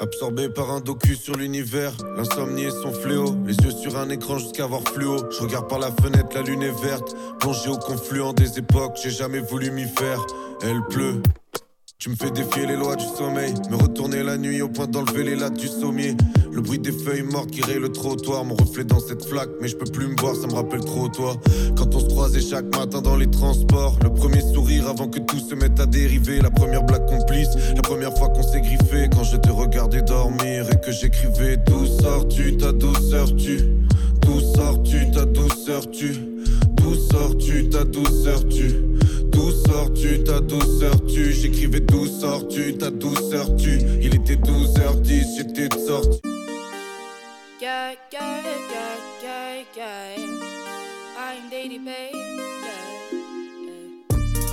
[0.00, 3.36] Absorbé par un docu sur l'univers, l'insomnie est son fléau.
[3.44, 5.18] Les yeux sur un écran jusqu'à voir fluo.
[5.30, 7.14] Je regarde par la fenêtre, la lune est verte.
[7.38, 10.24] Plongé au confluent des époques, j'ai jamais voulu m'y faire.
[10.62, 11.20] Elle pleut.
[12.00, 15.22] Tu me fais défier les lois du sommeil, me retourner la nuit au point d'enlever
[15.22, 16.16] les lattes du sommier.
[16.50, 19.68] Le bruit des feuilles mortes qui raye le trottoir, mon reflet dans cette flaque, mais
[19.68, 21.36] je peux plus me voir, ça me rappelle trop toi.
[21.76, 25.40] Quand on se croisait chaque matin dans les transports, le premier sourire avant que tout
[25.40, 29.24] se mette à dériver, la première blague complice, la première fois qu'on s'est griffé, quand
[29.24, 33.58] je te regardais dormir et que j'écrivais D'où sors-tu, ta douceur tu?
[34.22, 36.14] D'où sors-tu, ta douceur tu?
[36.76, 38.99] D'où sors-tu, ta douceur tu?
[39.70, 45.78] Sors-tu, ta douceur tu J'écrivais d'où sors-tu, ta douceur tu Il était 12h10, j'étais de
[45.78, 46.20] sortie.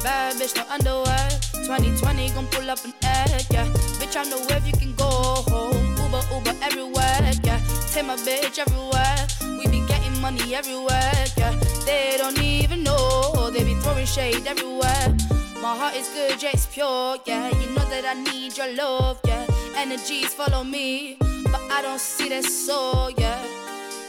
[0.03, 1.27] Bad bitch, no underwear.
[1.65, 3.45] 2020 gon' pull up an egg.
[3.51, 3.65] Yeah,
[3.99, 5.09] bitch, I know where you can go
[5.51, 5.75] home.
[5.97, 7.31] Uber, Uber everywhere.
[7.43, 7.59] Yeah,
[7.91, 9.27] take my bitch everywhere.
[9.57, 11.25] We be getting money everywhere.
[11.35, 11.53] Yeah,
[11.85, 13.26] they don't even know.
[13.65, 15.15] Be throwing shade everywhere.
[15.61, 17.17] My heart is good, yeah, it's pure.
[17.25, 19.19] Yeah, you know that I need your love.
[19.25, 21.17] Yeah, energies follow me
[21.51, 23.39] but I don't see that soul, yeah.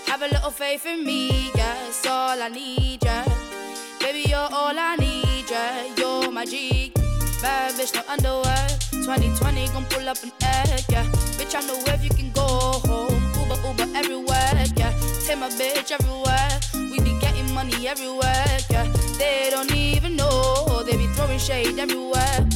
[0.06, 1.86] Have a little faith in me, yeah.
[1.86, 3.24] It's all I need, yeah.
[4.00, 5.94] Baby, you're all I need, yeah.
[5.96, 6.92] You're my G.
[7.40, 8.68] Bad bitch, no underwear.
[8.90, 11.04] 2020 gon' pull up an egg, yeah.
[11.38, 12.42] Bitch, I know where you can go
[12.86, 13.22] home.
[13.38, 14.92] Uber, Uber everywhere, yeah.
[15.26, 16.67] Take my bitch everywhere.
[17.58, 18.86] Money everywhere, yeah.
[19.18, 20.84] They don't even know.
[20.86, 22.46] They be throwing shade everywhere.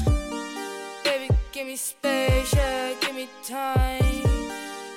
[1.02, 2.94] Baby, give me space, yeah.
[3.00, 4.22] Give me time.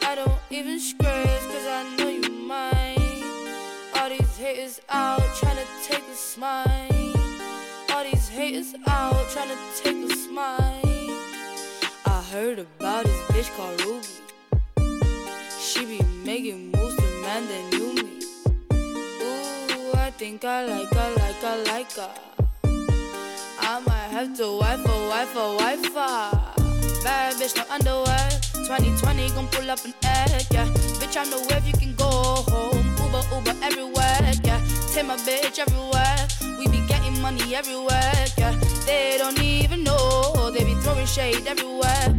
[0.03, 3.23] I don't even scratch cause I know you mine.
[3.95, 7.15] All these haters out trying to take a smile.
[7.89, 11.09] All these haters out trying to take a smile.
[12.05, 14.05] I heard about this bitch called Ruby.
[15.59, 16.74] She be making
[20.17, 22.11] think I like her, like her, like her.
[23.59, 26.53] I might have to wife her, wife her, wife her.
[27.03, 28.29] Bad bitch, no underwear.
[28.53, 30.65] 2020 gon' pull up an egg, yeah.
[30.99, 32.85] Bitch, I know where you can go home.
[33.03, 34.61] Uber, Uber everywhere, yeah.
[34.93, 36.27] Take my bitch everywhere.
[36.59, 38.55] We be getting money everywhere, yeah.
[38.85, 40.49] They don't even know.
[40.51, 42.15] They be throwing shade everywhere.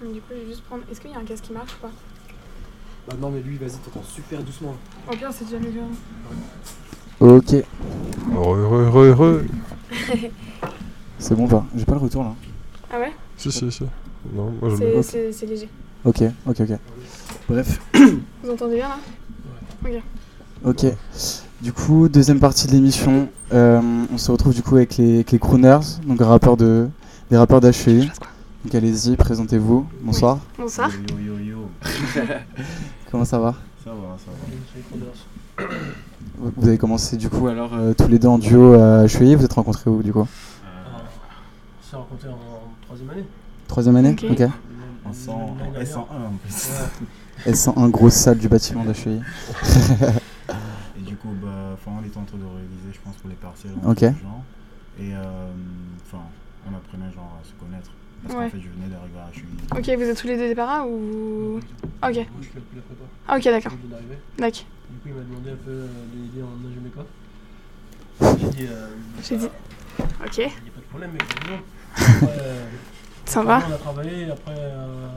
[0.00, 0.82] Du coup, je vais juste prendre.
[0.90, 1.90] Est-ce qu'il y a un casque qui marche ou pas
[3.08, 4.74] Bah non, mais lui, vas-y, t'entends super doucement.
[5.10, 5.70] Au pire, c'est déjà mieux.
[7.20, 7.54] Ok,
[8.34, 9.44] Heureux, heureux, heureux,
[11.18, 12.34] c'est bon pas J'ai pas le retour là.
[12.90, 13.84] Ah ouais Si, si, si.
[14.34, 15.68] Non, moi je C'est- C'est c'est léger.
[16.04, 16.78] Ok, ok, ok.
[17.48, 17.78] Bref,
[18.42, 18.98] Vous entendez bien là
[19.84, 20.02] Ok.
[20.64, 20.86] ok.
[21.60, 25.32] Du coup, deuxième partie de l'émission, euh, on se retrouve du coup avec les, avec
[25.32, 26.88] les crooners, donc rappeurs de,
[27.30, 28.08] des rappeurs d'HEI.
[28.64, 29.86] Donc allez-y, présentez-vous.
[30.02, 30.38] Bonsoir.
[30.58, 30.90] Bonsoir.
[31.08, 31.70] Yo yo yo,
[33.10, 33.54] Comment ça va?
[33.82, 34.30] Ça va, ça
[35.60, 35.66] va.
[36.56, 39.44] Vous avez commencé du coup alors euh, tous les deux en duo à HEI, vous
[39.44, 40.20] êtes rencontrés où du coup?
[40.20, 40.24] Euh,
[41.80, 42.38] On s'est rencontrés en
[42.84, 43.24] troisième année.
[43.66, 44.24] Troisième année Ok.
[44.30, 44.48] Ok.
[45.04, 46.70] on En 100, en S101 en plus.
[47.46, 49.20] Elles sont un gros salle du bâtiment d'HEI.
[50.98, 53.72] Et du coup, bah, on était en train de réviser, je pense, pour les partiels.
[53.86, 54.00] Ok.
[54.00, 54.42] Genre.
[54.98, 55.52] Et euh,
[56.06, 56.22] enfin,
[56.70, 57.90] on apprenait genre à se connaître.
[58.22, 58.44] Parce Ouais.
[58.44, 59.44] qu'en fait, je venais d'arriver à HUI.
[59.78, 61.56] Ok, vous êtes tous les deux des paras ou.
[61.58, 61.62] Ok.
[62.02, 63.04] Moi, je fais plus la prépa.
[63.28, 63.72] Ah, ok, d'accord.
[64.38, 64.64] D'accord.
[64.90, 67.06] Du coup, il m'a demandé un peu euh, de l'aider en Nagemeca.
[68.40, 68.66] J'ai dit.
[68.70, 68.88] Euh,
[69.22, 69.48] J'ai dit.
[70.24, 70.38] Ok.
[70.38, 72.26] Il n'y a pas de problème, mec, c'est bon.
[72.26, 72.38] Après,
[73.24, 73.56] Sympa.
[73.56, 75.08] après, On a travaillé, après, euh,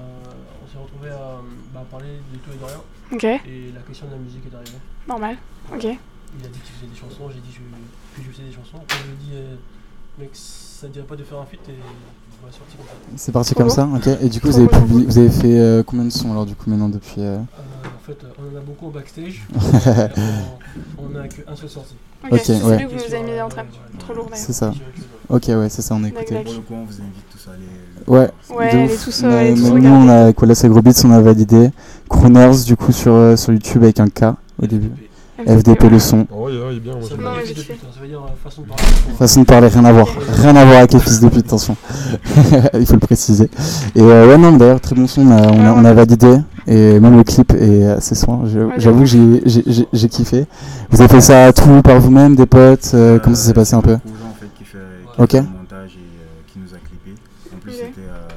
[0.63, 1.41] on s'est retrouvé à
[1.73, 2.81] bah, parler de tout et de rien.
[3.11, 3.23] Ok.
[3.23, 4.77] Et la question de la musique est arrivée.
[5.07, 5.37] Normal.
[5.73, 5.83] Ok.
[5.83, 7.59] Il a dit qu'il faisait des chansons, j'ai dit je-
[8.21, 8.77] que je faisais des chansons.
[8.77, 9.55] Après, je lui ai dit, euh,
[10.19, 11.73] mec, ça te dirait pas de faire un feat et
[13.15, 14.07] C'est parti Trop comme ça, ok.
[14.21, 16.31] Et du coup, vous avez, beau, trop publié- vous avez fait euh, combien de sons
[16.31, 17.37] alors du coup maintenant depuis euh, Euh,
[17.85, 19.43] en fait, euh, on en a beaucoup au backstage.
[19.55, 20.07] Euh,
[20.97, 21.93] on- n'a qu'un seul sorti.
[22.23, 22.59] Ok, Ok, c'est ouais.
[22.59, 23.63] celui que vous nous avez mis en train.
[23.99, 24.37] Trop lourd d'ailleurs.
[24.45, 24.73] C'est ça.
[25.29, 26.35] Ok, ouais, c'est ça, on a écouté.
[26.43, 27.63] Pour le coup, on vous invite tous à aller.
[28.07, 29.03] Ouais, Ouais, de allez ouf.
[29.05, 31.69] tous, On euh, a- allez tous nous, on a Gros Beats, on a validé.
[32.09, 34.89] Crooners, du coup, sur, euh, sur YouTube avec un K au début.
[35.47, 36.27] FDP le son.
[36.31, 36.93] Oh, ouais, ouais, il est bien.
[37.01, 37.73] Ça veut Non, dire vite fils de fait.
[37.73, 38.83] pute, ça veut dire euh, façon de parler.
[39.17, 40.07] Façon de parler, rien à voir.
[40.41, 41.75] Rien à voir avec les fils de pute, attention.
[42.79, 43.49] Il faut le préciser.
[43.95, 46.37] Et euh, ouais, non, d'ailleurs, très bon son, on a, on a, on a validé.
[46.67, 48.43] Et même le clip est assez soin.
[48.77, 50.45] J'avoue que j'ai- kiffé.
[50.89, 53.81] Vous avez fait ça tout par vous-même, des potes euh, Comment ça s'est passé un
[53.81, 53.95] peu
[54.39, 54.77] fait qui fait,
[55.17, 55.31] Ok.
[55.31, 57.19] fait le montage et euh, qui nous a clippé.
[57.53, 57.77] En plus, Ok.
[57.79, 58.27] c'était euh,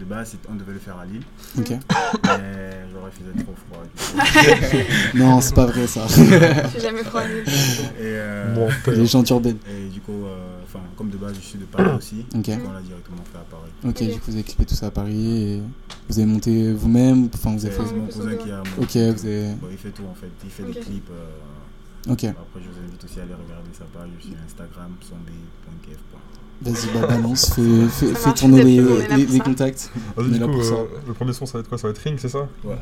[0.00, 1.22] de base, on devait le faire à Lille.
[1.58, 1.70] Ok.
[1.70, 3.73] Mais genre, il faisait trop froid.
[5.14, 6.06] Non, c'est pas vrai ça.
[6.74, 7.40] J'ai jamais croisé.
[7.40, 7.44] et,
[8.00, 8.94] euh, Menteur.
[8.94, 9.58] Les gens urbaines.
[9.68, 12.26] et du coup, euh, enfin, comme de base, je suis de Paris aussi.
[12.34, 12.44] Ok.
[12.44, 13.70] Coup, on l'a directement fait à Paris.
[13.86, 15.62] Ok, du coup, vous avez clippé tout ça à Paris et
[16.08, 17.94] vous avez monté vous-même Enfin, vous avez C'est fait.
[17.94, 18.60] mon cousin qui a.
[18.60, 19.26] Ok, monté vous tout.
[19.26, 19.48] avez.
[19.60, 20.30] Bon, il fait tout en fait.
[20.44, 20.74] Il fait Ok.
[20.74, 21.10] des clips.
[21.10, 22.24] euh, Ok.
[22.24, 25.98] Après, je vous invite aussi à aller regarder sa page sur Instagram, sonb.kf.
[26.62, 29.90] Vas-y, bah balance, fais, fais, fais tourner vous les, les, les contacts.
[30.16, 30.74] Vas-y, On est du là coup, pour ça.
[30.74, 31.78] euh, le premier son, ça va être quoi?
[31.78, 32.46] Ça va être Ring, c'est ça?
[32.62, 32.76] Ouais.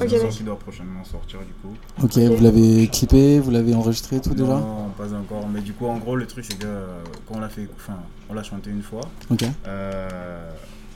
[0.00, 0.34] Ok, C'est un son mec.
[0.36, 1.74] qui doit prochainement sortir du coup.
[2.02, 5.48] Ok, vous l'avez clippé, vous l'avez enregistré tout déjà Non, pas encore.
[5.48, 7.98] Mais du coup, en gros, le truc, c'est que euh, quand on l'a fait, enfin,
[8.28, 9.44] on l'a chanté une fois, Ok.
[9.66, 10.50] euh,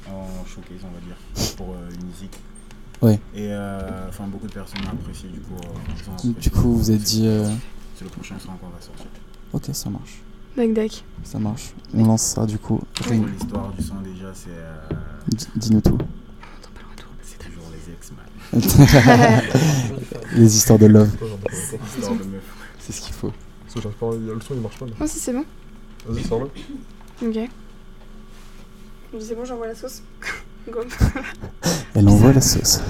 [0.08, 1.16] en showcase, on va dire,
[1.56, 2.36] pour euh, une musique.
[3.00, 3.18] Ouais.
[3.34, 5.54] Et euh, enfin, beaucoup de personnes ont apprécié, du coup.
[5.54, 6.52] euh, ont Du apprécié.
[6.52, 7.26] coup, vous êtes dit.
[7.26, 7.48] euh,
[7.96, 9.06] C'est le prochain son qu'on va sortir.
[9.52, 10.20] Ok, ça marche.
[10.56, 11.04] Dac, dac.
[11.24, 11.72] Ça marche.
[11.94, 12.80] On lance ça du coup.
[13.10, 14.50] L'histoire du son, déjà, c'est.
[14.50, 14.78] euh,
[15.56, 15.98] Dis-nous tout.
[17.22, 18.18] c'est toujours les ex, man.
[20.36, 21.10] les histoires de love.
[22.78, 23.32] C'est ce qu'il faut.
[23.64, 24.86] Parce que j'arrive pas à- Le son, il marche pas.
[24.86, 24.92] là.
[25.00, 25.44] Oh, si, c'est bon.
[26.06, 26.46] Vas-y, sors-le.
[26.46, 27.48] Ok.
[29.14, 30.02] Je dis, c'est bon, j'envoie la sauce.
[30.70, 30.80] Go.
[31.94, 32.80] Elle envoie la sauce.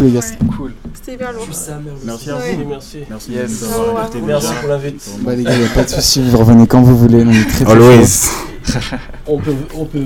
[0.00, 0.72] Beaucoup les gars, c'était cool.
[0.94, 1.46] C'était hyper lourd.
[2.04, 2.58] Merci à Ouais.
[2.62, 2.68] vous.
[2.70, 2.98] Merci.
[3.08, 3.64] Merci Yes.
[4.26, 5.10] Merci pour l'invite.
[5.22, 7.48] Bah les gars, y a pas de soucis, vous revenez quand vous voulez, on est
[7.48, 8.28] très très Always.
[9.26, 10.02] On peut, on peut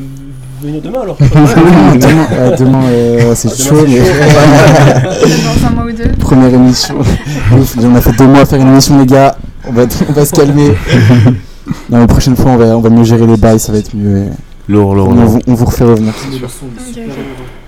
[0.63, 3.99] venir demain alors demain, ouais, demain, euh, c'est chaud, mais.
[3.99, 6.11] Dans un mois ou deux.
[6.21, 6.95] Première émission.
[7.01, 9.37] Ouf, on a fait deux mois à faire une émission, les gars.
[9.67, 10.75] On va, on va se calmer.
[11.91, 13.95] Non, la prochaine fois, on va, on va mieux gérer les bails, ça va être
[13.95, 14.19] mieux.
[14.19, 14.29] et
[14.69, 16.15] Lourd, lourd, On, on vous refait revenir.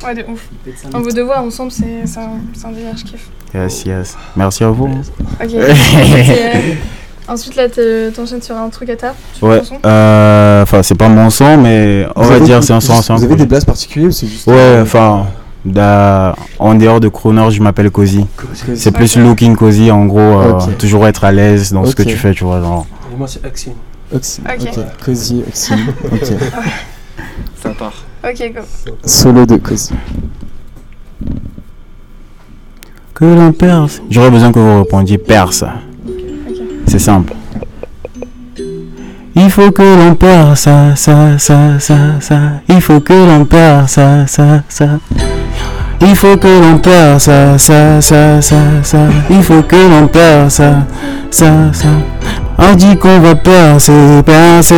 [0.06, 0.48] Ouais, de ouf.
[0.94, 3.28] On vous deux voix ensemble, c'est un, un délire, je kiffe.
[3.54, 4.16] Yes, yes.
[4.36, 4.86] Merci à vous.
[5.42, 5.50] Ok.
[7.28, 11.08] Euh, ensuite, là, te- t'enchaînes sur un truc à table Ouais, euh, enfin c'est pas
[11.08, 13.66] mon son, mais on Vous va dire c'est un son, vous un avez des blasts
[13.66, 14.46] particuliers ou c'est juste.
[14.46, 15.26] Ouais, enfin,
[16.60, 18.26] en dehors de Crooner, je m'appelle Cozy.
[18.76, 22.16] C'est plus looking Cozy, en gros, euh, toujours être à l'aise dans ce que tu
[22.16, 22.86] fais, tu vois, genre.
[23.12, 23.72] Et moi c'est Axine.
[24.14, 24.40] Oxy.
[24.46, 24.68] Ok.
[24.76, 24.84] Ok.
[25.04, 25.72] Cozy, Oxy.
[26.12, 26.22] Ok.
[27.60, 28.04] Ça part.
[28.28, 28.60] Ok, go.
[29.04, 29.94] Solo de Cozy.
[33.14, 34.02] Que l'on perce.
[34.10, 35.64] J'aurais besoin que vous répondiez perce.
[36.88, 37.32] C'est simple.
[39.36, 42.38] Il faut que l'on perce, ça, ça, ça, ça, ça.
[42.68, 44.88] Il faut que l'on perce, ça, ça, ça.
[46.00, 48.98] Il faut que l'on perce, ça, ça, ça, ça, ça.
[49.30, 50.86] Il faut que l'on perce, ça,
[51.30, 51.88] ça, ça.
[52.58, 54.74] On dit qu'on va percer, percer.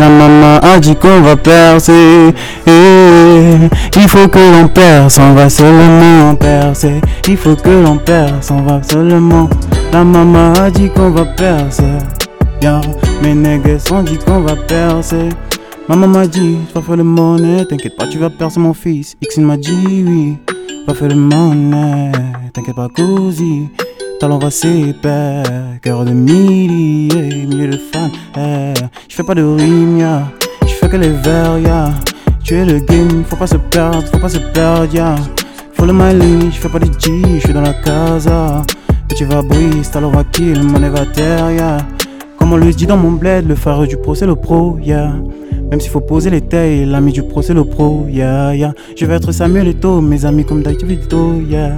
[0.00, 2.34] La maman a dit qu'on va percer.
[2.66, 7.00] Eh, Il faut que l'on perce, on va seulement percer.
[7.26, 9.48] Il faut que l'on perce, on va seulement.
[9.92, 11.82] La maman a dit qu'on va percer.
[12.60, 12.80] Yeah.
[13.22, 15.28] Mes nègres ont dit qu'on va percer.
[15.88, 19.16] Maman m'a dit, va faire le monnaie, t'inquiète pas, tu vas percer mon fils.
[19.30, 20.36] Xin m'a dit oui,
[20.86, 22.10] va faire le monnaie,
[22.52, 23.68] t'inquiète pas, cosy.
[24.20, 25.42] Talon va s'épaire,
[25.82, 28.10] cœur de milliers, milliers de fans.
[28.36, 28.72] eh.
[29.08, 30.22] Je fais pas de rime, ya.
[30.66, 31.12] Je fais que les
[31.62, 31.90] ya.
[32.42, 35.14] Tu es le game, faut pas se perdre, faut pas se perdre, ya.
[35.72, 38.62] Follow my lead, je fais pas de G, je suis dans la casa.
[39.08, 41.78] Petit va briller, talon va kill, monnaie va terre, ya.
[42.38, 45.12] Comme on le dit dans mon bled, le phare du pro c'est le pro, yeah.
[45.70, 48.72] Même s'il faut poser les tailles, l'ami du pro c'est le pro, yeah, yeah.
[48.96, 51.72] Je vais être Samuel Eto, mes amis comme Daito Vito, yeah.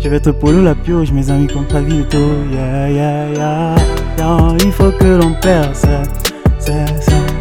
[0.00, 2.18] Je vais être Polo la pioche, mes amis comme Travito,
[2.52, 3.74] yeah, yeah, yeah.
[4.64, 6.02] Il faut que l'on perce, ça,
[6.58, 6.72] ça,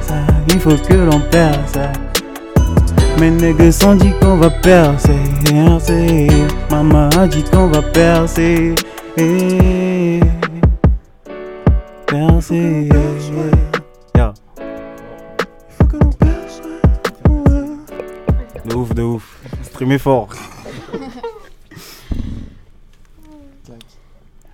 [0.02, 0.16] ça.
[0.50, 1.78] Il faut que l'on perce.
[3.20, 5.12] Mes nègres sont dit qu'on va percer,
[5.46, 6.28] percer.
[6.72, 8.76] Maman a dit qu'on va percer.
[12.08, 12.90] Percer.
[18.74, 19.40] De ouf, de ouf.
[19.64, 20.30] Streamer fort.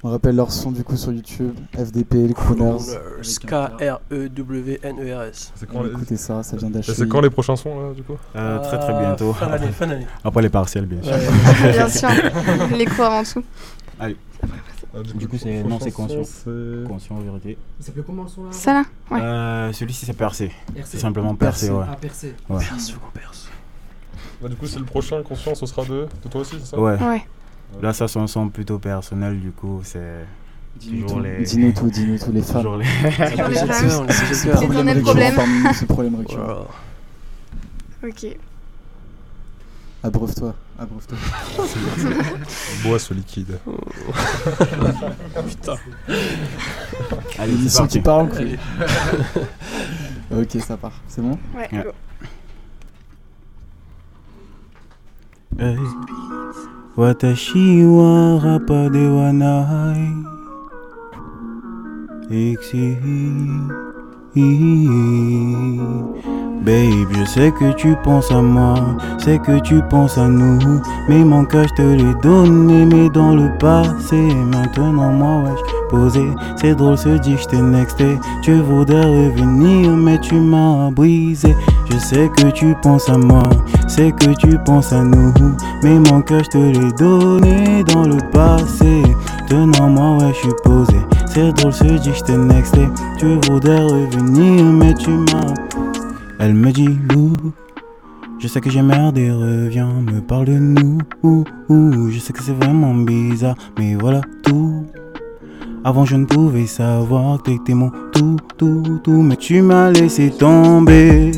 [0.01, 2.77] On rappelle leur son du coup sur YouTube, FDP, les Crooners.
[3.47, 5.51] K-R-E-W-N-E-R-S.
[5.55, 5.89] C'est quand, les...
[5.91, 6.93] Écoutez ça, ça vient Et d'acheter.
[6.93, 9.33] c'est quand les prochains sons là du coup Euh, très très Euh, bientôt.
[9.33, 10.07] fin d'année, fin d'année.
[10.23, 11.11] Après les partiels, bien sûr.
[11.11, 11.71] Ouais.
[11.73, 12.09] Bien sûr.
[12.77, 13.43] Les cours avant tout.
[13.99, 14.15] Allez.
[14.95, 16.21] Ah, Du coup, c'est non, c'est conscient.
[16.87, 17.57] Conscient en vérité.
[17.79, 19.19] Il s'appelle comment le son là Ça là Ouais.
[19.21, 20.51] Euh, celui-ci c'est percé.
[20.73, 20.91] Percé.
[20.91, 21.77] C'est simplement percé, Percé.
[21.79, 21.85] ouais.
[21.91, 22.35] Ah, percé.
[22.49, 22.63] Ouais.
[24.41, 26.79] Bah, du coup, c'est le prochain conscient, ce sera de, de toi aussi, c'est ça?
[26.79, 26.97] Ouais.
[27.01, 27.25] Ouais.
[27.81, 30.25] Là, ça, c'est un son plutôt personnel, du coup, c'est.
[30.77, 31.43] Dis-nous Toujours tout, les.
[31.43, 32.79] dis-nous tout, dis-nous tout, les femmes.
[32.79, 32.85] Les.
[32.85, 34.61] Est C'est cœur.
[34.61, 36.67] le problème c'est le problème récurrent.
[38.03, 38.37] Ok.
[40.01, 41.17] Abreuve-toi, abreuve-toi.
[42.83, 43.59] Bois ce liquide.
[45.49, 45.75] Putain.
[47.37, 48.37] Allez, L'émission qui parle, quoi.
[48.39, 48.57] Allez.
[50.31, 50.93] Ok, ça part.
[51.07, 51.37] C'est bon?
[51.55, 51.83] Ouais, Ouais.
[51.83, 51.89] go.
[55.57, 55.75] Hey.
[56.97, 60.25] Watashi wa rapa de wanai
[62.29, 62.97] Ixi
[66.61, 68.75] Babe, je sais que tu penses à moi,
[69.17, 70.81] sais que tu penses à nous.
[71.07, 74.17] Mais mon cœur, je te l'ai donné, mais dans le passé.
[74.17, 76.25] Maintenant, moi, wesh, posé.
[76.57, 78.19] C'est drôle, se dit je t'ai nexté.
[78.41, 81.55] Tu voudrais revenir, mais tu m'as brisé.
[81.89, 83.43] Je sais que tu penses à moi,
[83.87, 85.33] c'est que tu penses à nous.
[85.81, 89.01] Mais mon cœur, je te l'ai donné dans le passé.
[89.47, 90.99] Tenant moi, ouais, je suis posé.
[91.25, 92.89] C'est drôle, se dit je t'ai.
[93.17, 95.88] Tu voudrais revenir, mais tu m'as.
[96.39, 97.33] Elle me dit, Lou.
[98.39, 100.99] Je sais que j'ai merdé, reviens, me parle de nous.
[101.23, 104.85] Ouh, ouh, je sais que c'est vraiment bizarre, mais voilà tout.
[105.83, 110.29] Avant je ne pouvais savoir que t'étais mon tout, tout, tout, mais tu m'as laissé
[110.29, 111.33] tomber.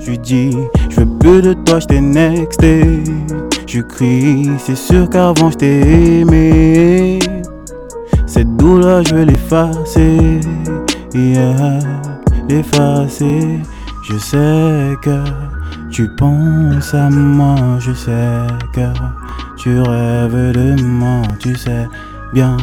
[0.00, 0.50] Je lui dis,
[0.90, 3.04] je veux plus de toi, je t'ai nexté.
[3.68, 7.20] Je crie, c'est sûr qu'avant je t'ai aimé.
[8.26, 10.40] Cette douleur, je veux l'effacer.
[11.14, 11.78] Yeah,
[12.48, 13.60] l'effacer.
[14.12, 15.24] Je sais que
[15.90, 18.80] tu penses à moi, je sais que
[19.56, 21.88] tu rêves de moi, tu sais
[22.34, 22.58] bien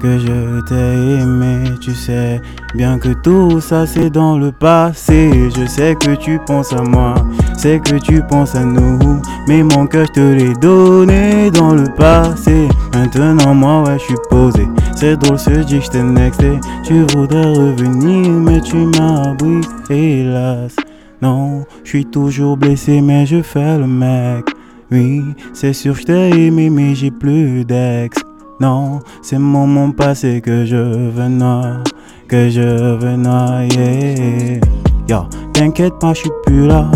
[0.00, 2.40] que je t'ai aimé, tu sais
[2.74, 5.50] bien que tout ça c'est dans le passé.
[5.54, 7.16] Je sais que tu penses à moi,
[7.54, 11.84] c'est que tu penses à nous, mais mon cœur je te l'ai donné dans le
[11.98, 12.66] passé.
[12.94, 14.66] Maintenant moi ouais je suis posé,
[14.98, 16.60] c'est drôle ce dit que je t'ai.
[16.82, 20.74] Tu voudrais revenir mais tu m'as brisé, hélas.
[21.22, 24.44] Non, je suis toujours blessé, mais je fais le mec.
[24.90, 25.22] Oui,
[25.52, 28.18] c'est sûr, je t'ai aimé, mais j'ai plus d'ex.
[28.60, 31.84] Non, c'est mon moment passé que je veux noyer,
[32.26, 34.60] que je veux noyer.
[35.08, 35.18] Yo,
[35.52, 36.90] t'inquiète pas, je suis plus là.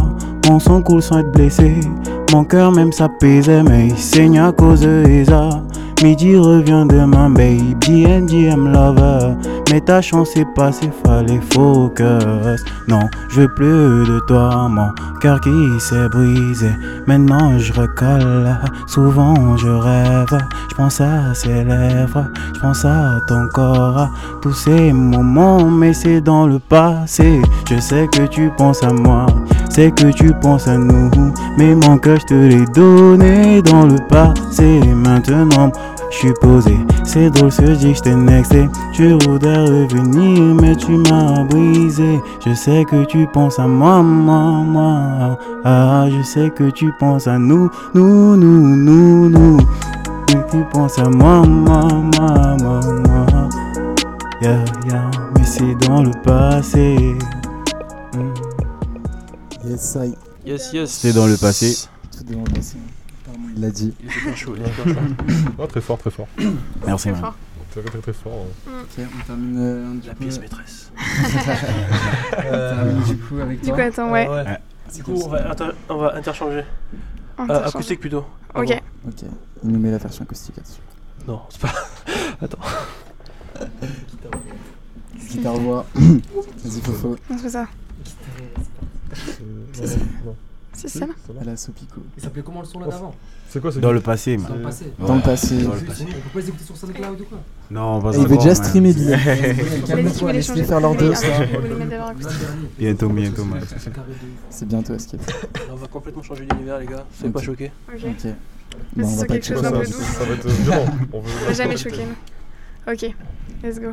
[0.49, 1.81] Mon sang coule sans être blessé.
[2.33, 5.49] Mon cœur même s'apaisait, mais il saigne à cause de Esa.
[6.03, 9.37] Midi revient demain, baby, NGM lover.
[9.71, 12.65] Mais ta chance est passée, fallait focus.
[12.89, 14.89] Non, je veux plus de toi, mon
[15.21, 16.71] cœur qui s'est brisé.
[17.07, 20.39] Maintenant je recolle, souvent je rêve.
[20.71, 24.11] Je pense à ses lèvres, je pense à ton corps, à
[24.43, 27.41] tous ces moments, mais c'est dans le passé.
[27.71, 29.27] Je sais que tu penses à moi,
[29.73, 31.11] c'est que tu penses à nous.
[31.57, 34.81] Mais mon cœur, je te l'ai donné dans le passé.
[34.95, 35.73] Maintenant,
[36.11, 38.69] je suis posé, c'est drôle ce que je t'ai nexté.
[38.93, 42.21] Tu voudrais revenir, mais tu m'as brisé.
[42.45, 45.39] Je sais que tu penses à moi, moi, moi.
[45.65, 49.57] Ah, je sais que tu penses à nous, nous, nous, nous, nous.
[50.27, 53.49] Que tu penses à moi, moi, moi, moi, moi.
[54.43, 57.17] Yeah, yeah, mais c'est dans le passé.
[59.65, 60.15] Yes, I.
[60.45, 60.91] Yes, yes.
[60.91, 61.77] C'est dans le passé.
[62.11, 62.77] Tout est dans le passé.
[63.25, 63.95] Apparemment, il l'a dit.
[64.01, 65.01] Il était bien chaud, il était bien chaud.
[65.59, 66.27] Oh, très fort, très fort.
[66.87, 67.21] Merci, Très man.
[67.21, 67.35] fort.
[67.71, 68.47] Très, très, très fort.
[68.69, 68.71] hein.
[68.83, 70.93] Ok, on termine euh, petit La peu- pièce maîtresse.
[72.39, 73.77] on termine du coup avec Du toi.
[73.77, 74.29] coup, attends, ouais.
[74.29, 74.59] Euh, ouais.
[74.95, 76.65] Du coup, on va, inter- on va interchanger.
[77.39, 77.69] On Euh, t'interchange.
[77.69, 78.25] acoustique plutôt.
[78.55, 78.67] Ok.
[78.69, 78.75] Pardon.
[79.09, 79.23] Ok,
[79.65, 80.81] il nous met la version acoustique là-dessus.
[81.27, 81.73] Non, c'est pas.
[82.43, 82.59] Attends.
[85.31, 85.87] Guitare voix.
[85.95, 87.17] Vas-y, Fofo.
[87.31, 87.63] On se fait ça?
[87.63, 88.45] Euh,
[90.27, 90.35] non.
[90.75, 91.13] Si, c'est là.
[91.41, 92.01] À la Sopico.
[92.17, 93.15] Il s'appelait comment le son là d'avant
[93.49, 94.87] C'est quoi c'est Dans le passé, Dans le passé.
[94.99, 95.57] Dans le passé.
[95.63, 97.39] Dans le On peut pas les écouter sur SoundCloud ou quoi
[97.71, 99.19] Non, pas Et il veut déjà streamer bien.
[99.87, 100.65] Calme-toi, laisse-les changer.
[100.65, 101.27] faire leur ça.
[102.09, 102.39] acoustique.
[102.79, 103.47] Bientôt, bientôt.
[104.49, 105.21] C'est bientôt Escape.
[105.71, 107.05] On va complètement changer d'univers, les gars.
[107.19, 107.71] Soyez pas choqués.
[107.95, 108.27] Ok.
[108.97, 109.93] Bon, on c'est va pas quelque chose d'un ça, peu doux.
[109.93, 110.87] ça va être violent.
[111.13, 112.07] On On va jamais choquer.
[112.89, 113.15] Ok,
[113.63, 113.93] let's go.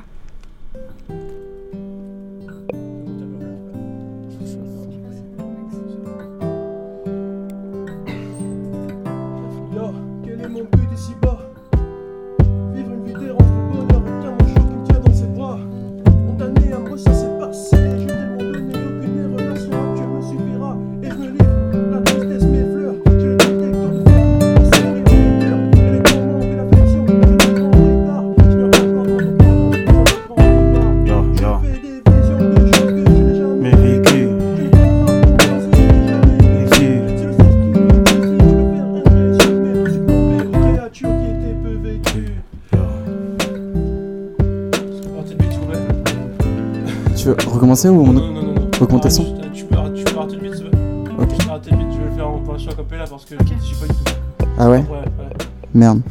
[47.79, 48.13] Recommencer ou on.
[48.13, 48.69] Non, non, non, non.
[48.81, 50.49] Augmentation Ah, Tu peux arrêter te plaît.
[50.49, 51.27] Ok.
[51.29, 53.43] Tu peux arrêter de vite, je vais le faire en version acapella parce que je
[53.65, 54.13] sais pas du tout.
[54.57, 55.45] Ah ouais Ouais, ouais.
[55.73, 56.01] Merde.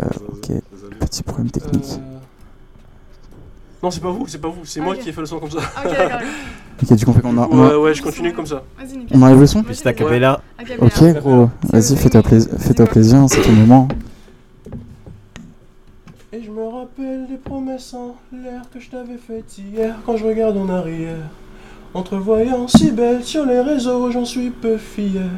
[0.00, 0.52] Euh, ok.
[1.00, 1.84] Petit problème technique.
[1.84, 2.18] Euh,
[3.82, 5.00] Non, c'est pas vous, c'est pas vous, c'est moi Ok.
[5.00, 5.58] qui ai fait le son comme ça.
[5.58, 6.20] Ok, d'accord.
[6.82, 7.46] Ok, du coup, on fait qu'on a.
[7.48, 8.62] Ouais, ouais, je continue comme ça.
[8.78, 9.06] Vas-y.
[9.12, 9.88] On enlève le son nickel.
[9.88, 10.40] acapella.
[10.58, 10.86] Acapella.
[10.86, 11.50] Ok, gros.
[11.72, 13.88] Vas-y, fais-toi plaisir, fais-toi plaisir, c'est ton moment.
[16.98, 21.28] Rappelle des promesses en l'air que je t'avais faites hier quand je regarde en arrière.
[21.94, 25.30] Entrevoyant si belle sur les réseaux, j'en suis peu fier.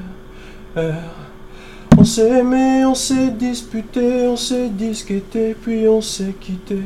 [1.98, 6.78] On s'est aimé, on s'est disputé, on s'est disquetté, puis on s'est quitté.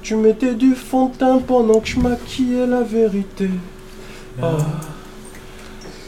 [0.00, 3.50] Tu mettais du fond de teint pendant que je maquillais la vérité.
[4.42, 4.56] Ah.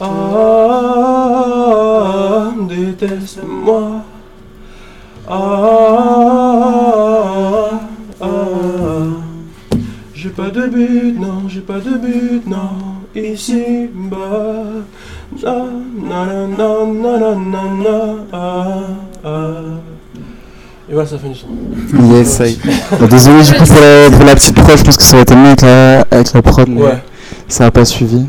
[0.01, 0.85] Ah,
[2.67, 4.03] déteste-moi.
[5.29, 6.49] Ah,
[8.21, 8.27] ah,
[10.13, 12.69] j'ai pas de but, non, j'ai pas de but, non,
[13.15, 14.83] ici bas.
[15.43, 15.65] Na,
[16.09, 18.79] na, na, na, na, na, na, ah,
[19.23, 19.29] ah.
[20.89, 21.47] Et voilà, ça fait du son.
[22.11, 22.59] Yes, ça y est.
[22.99, 25.21] Bon, désolé du coup pour la, pour la petite prod, je pense que ça aurait
[25.21, 27.03] été mieux avec la, avec la prod, mais Ouais.
[27.47, 28.25] ça a pas suivi.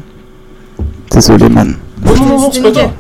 [1.11, 1.77] Désolé, man.
[2.05, 2.91] Non, non, non, non, c'est pas nickel.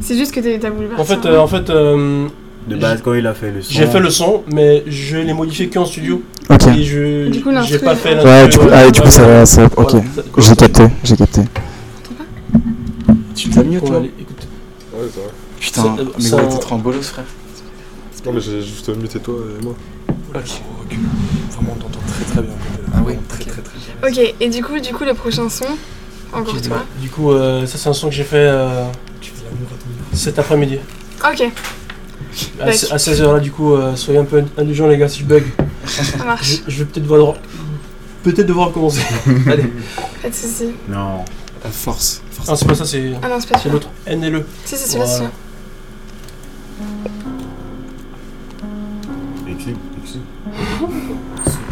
[0.00, 2.28] C'est juste que t'as voulu En fait, euh, en fait euh,
[2.66, 3.72] De base, quand il a fait le son.
[3.74, 6.22] j'ai fait le son, mais je l'ai modifié qu'en studio.
[6.48, 6.66] Ok.
[6.68, 9.10] Et je Du coup, j'ai l'instru, pas fait euh, Ouais, du coup, ah, du coup
[9.10, 9.90] ça va, ça va, ok.
[9.90, 10.04] Voilà.
[10.38, 11.42] J'ai capté, j'ai capté.
[13.34, 14.46] Tu t'as mieux, toi allez, écoute.
[14.94, 15.26] Ouais, ça va.
[15.60, 17.24] Putain, Ça- mais ça- ouais, t'es trop en bolos, frère.
[18.24, 19.74] Non, mais j'ai juste muté toi et moi.
[20.34, 20.42] Ok.
[21.50, 22.54] Vraiment, on t'entend très très bien.
[22.94, 23.48] Ah oui, très ok.
[23.50, 24.22] très très bien.
[24.24, 25.66] Ok, et du coup, du coup, le prochain son,
[26.32, 26.84] encore toi.
[27.00, 28.86] Du coup, euh, ça c'est un son que j'ai fait euh,
[30.14, 30.78] cet après-midi.
[31.22, 31.50] Ok,
[32.60, 35.44] À, 16h là, du coup, euh, soyez un peu indulgents les gars si je bug.
[35.86, 36.62] ça marche.
[36.66, 37.34] Je, je vais peut-être devoir,
[38.22, 39.00] peut-être devoir recommencer.
[39.46, 39.70] Allez.
[40.22, 40.72] Pas de soucis.
[40.88, 41.24] Non.
[41.62, 42.22] La force.
[42.30, 42.48] force.
[42.48, 43.88] Non, c'est pas ça, c'est Ah non, c'est pas c'est l'autre.
[44.06, 44.44] N et le.
[44.64, 45.18] Si, c'est celui-là, Voilà.
[49.64, 49.74] celui-là.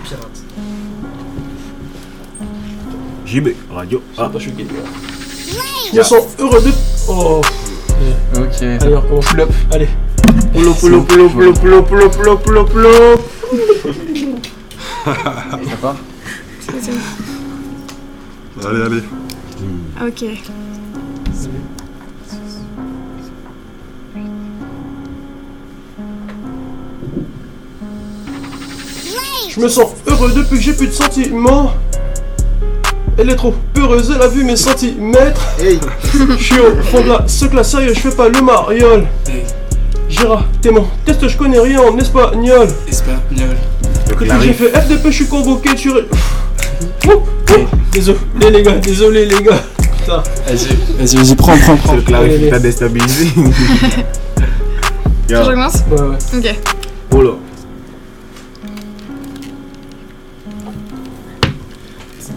[0.05, 0.43] Pirate.
[3.27, 4.03] JB, radio.
[4.17, 4.67] Ah, Ah, pas choqué.
[5.93, 6.71] Je me sens heureux de.
[7.09, 7.41] Oh.
[8.37, 8.63] Ok.
[8.63, 9.27] Allez, on recommence.
[9.71, 9.89] Allez.
[10.53, 12.91] Pulo, pulo, pulo, pulo, pulo, pulo, pulo, pulo, pulo.
[15.05, 15.13] Ça
[15.83, 15.95] bon.
[18.65, 19.03] Allez, allez.
[20.07, 20.25] Ok.
[29.55, 31.73] Je me sens heureux depuis que j'ai plus de sentiments.
[33.19, 35.43] Elle est trop peureuse, elle a vu mes centimètres.
[35.59, 39.07] Je suis au fond de la ce la sérieux, je fais pas le mariole.
[40.13, 43.57] Gérard, témoin, qu'est-ce que je connais rien en espagnol Espagnol.
[44.19, 45.95] Quand j'ai fait FDP, je suis convoqué sur.
[47.09, 47.55] Oh, oh.
[47.91, 48.19] Désolé
[48.53, 49.63] les gars, désolé les gars.
[50.07, 51.91] Vas-y, vas-y, vas-y, prends, prends, prends.
[51.93, 53.29] C'est le clavier qui t'a déstabilisé.
[55.31, 56.17] Je commence Ouais, ouais.
[56.37, 56.57] Ok.
[57.13, 57.31] Oh là.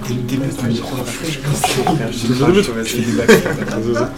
[0.08, 2.12] Dès le début, tu me je pense que je vais faire.
[2.14, 4.10] Je vais faire.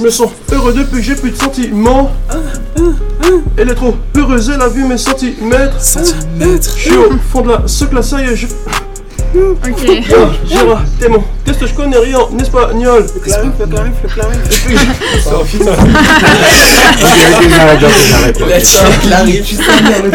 [0.00, 2.10] Me sens heureux depuis que j'ai plus de sentiments.
[3.56, 5.80] Elle est trop heureuse, elle a vu mes centimètres.
[5.80, 6.74] Centimètres.
[6.76, 8.46] Je suis au fond de la ce que la sérieux, je.
[9.32, 9.86] Ok.
[10.48, 14.38] Gira, démon, qu'est-ce que je connais rien en espagnol Le clarif, le clarif, le clarif.
[15.32, 15.76] Oh putain.
[18.10, 20.10] J'arrête, Il a tiré le clarif, juste a tiré le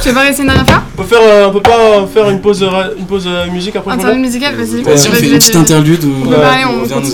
[0.00, 0.82] Tu veux pas rester une dernière fois?
[1.12, 4.54] Euh, on peut, pas faire une pause, euh, une pause euh, musique après Interlude musicale,
[4.54, 4.82] vas-y.
[4.82, 6.04] Vas-y, on fait une petite interlude.
[6.04, 7.10] on vient nous.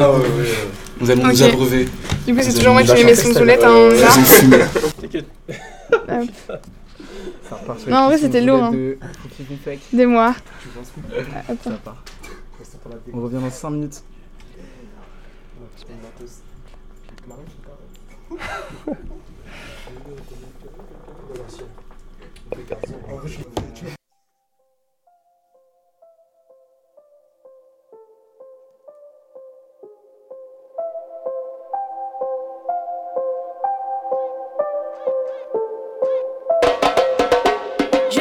[0.00, 0.10] Ah,
[1.00, 1.88] nous allons nous abreuver.
[2.26, 4.66] Du coup, c'est toujours moi qui mets mes là.
[5.00, 5.26] T'inquiète.
[6.06, 8.72] Ça repart sur les Non, en vrai, c'était lourd, hein.
[8.72, 8.98] De...
[9.92, 10.34] Des mois.
[11.84, 12.04] Part.
[13.12, 14.02] On revient dans 5 minutes.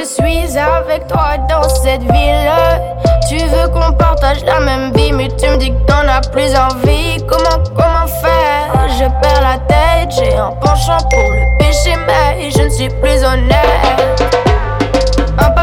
[0.04, 2.52] Je suis avec toi dans cette ville.
[3.30, 6.54] Tu veux qu'on partage la même vie, mais tu me dis que t'en as plus
[6.58, 7.24] envie.
[7.26, 8.90] Comment, comment faire?
[9.00, 13.24] Je perds la tête, j'ai un penchant pour le péché, mais je ne suis plus
[13.24, 14.53] honnête.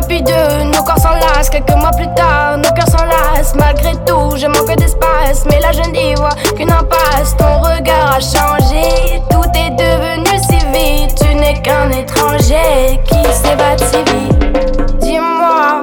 [0.00, 1.50] Un papy de nos corps s'enlacent.
[1.50, 3.54] Quelques mois plus tard, nos cœurs s'enlacent.
[3.54, 5.44] Malgré tout, je manque d'espace.
[5.44, 7.36] Mais là, je n'y vois qu'une impasse.
[7.36, 9.20] Ton regard a changé.
[9.28, 11.14] Tout est devenu si vite.
[11.20, 15.00] Tu n'es qu'un étranger qui s'évade si vite.
[15.00, 15.82] Dis-moi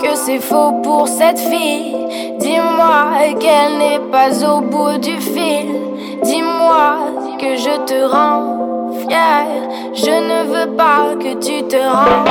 [0.00, 1.96] que c'est faux pour cette fille.
[2.38, 5.74] Dis-moi qu'elle n'est pas au bout du fil.
[6.22, 6.96] Dis-moi
[7.40, 8.67] que je te rends
[9.10, 12.28] Je ne veux pas que tu te rendes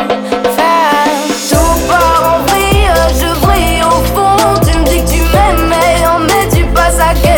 [1.49, 4.59] Tout part en vrille, je brille au fond.
[4.61, 7.36] Tu me dis que tu m'aimes, mais en mai tu passes à quelqu'un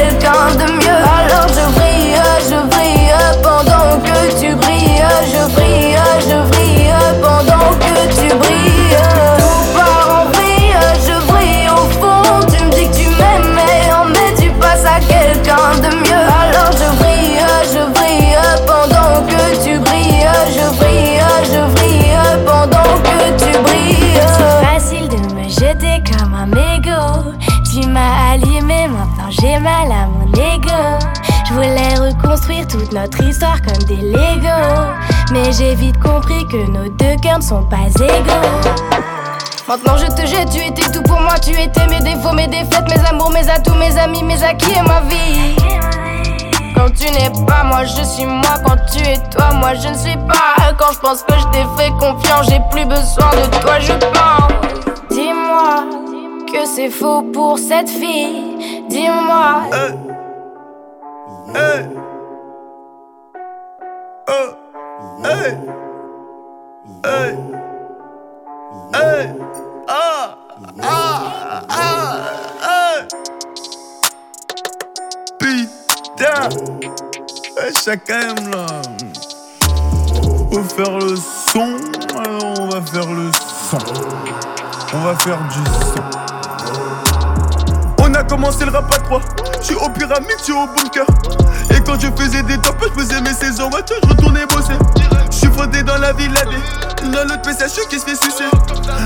[35.32, 38.74] Mais j'ai vite compris que nos deux cœurs ne sont pas égaux.
[39.68, 42.88] Maintenant je te jette, tu étais tout pour moi, tu étais mes défauts, mes défaites,
[42.90, 45.56] mes amours, mes atouts, mes amis, mes acquis et ma vie.
[46.76, 48.56] Quand tu n'es pas moi, je suis moi.
[48.66, 50.74] Quand tu es toi, moi je ne suis pas.
[50.78, 54.52] Quand je pense que je t'ai fait confiance, j'ai plus besoin de toi, je pense.
[55.12, 55.84] Dis-moi
[56.52, 58.86] que c'est faux pour cette fille.
[58.90, 59.64] Dis-moi.
[65.22, 65.58] Hey.
[67.04, 67.36] Hey.
[68.94, 69.34] Hey.
[69.88, 70.38] Ah.
[70.80, 71.66] Ah.
[71.70, 73.08] Ah.
[75.40, 76.50] Putain.
[77.84, 78.82] Chacun aime là.
[80.52, 81.76] Faut faire le son,
[82.18, 83.78] alors on va faire le son.
[84.94, 86.39] On va faire du son.
[88.30, 89.22] Commencé le rap à trois.
[89.62, 91.06] J'suis au pyramide, j'suis au bunker.
[91.72, 93.70] Et quand je faisais des tops, je faisais mes saisons.
[93.72, 94.78] Ouais, je retournais bosser.
[95.32, 97.12] J'suis fondé dans la ville AD.
[97.12, 98.46] Dans l'autre PSH qui se fait sucer.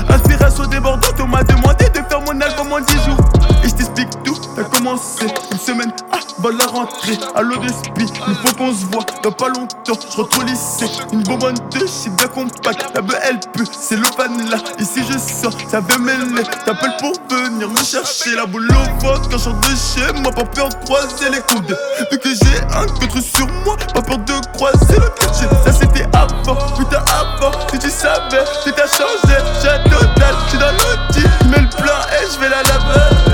[0.08, 3.16] Inspiration débordante, on m'a demandé de faire mon album en 10 jours.
[3.64, 7.18] Et je t'explique tout, t'as commencé une semaine avant la rentrée.
[7.34, 9.98] À spi, il faut qu'on se voit dans pas longtemps.
[10.10, 12.90] Je rentre au lycée, une bonbonne de shit compact.
[12.94, 14.02] La beuh elle pue, c'est le
[14.50, 14.58] là.
[14.78, 16.42] Ici je sors, ça veut mêler.
[16.66, 20.30] T'appelles pour venir me chercher la boule au ventre quand je sors de chez moi.
[20.30, 21.78] Pas peur de croiser les coudes.
[22.12, 25.48] Vu que j'ai un contre sur moi, pas peur de croiser le catch.
[25.64, 27.52] Ça c'était avant, putain avant.
[27.72, 29.38] Si tu savais, tu t'as changé.
[29.62, 31.26] J'ai un total, j'suis dans l'outil.
[31.48, 33.33] Mets le plan et je vais la laver.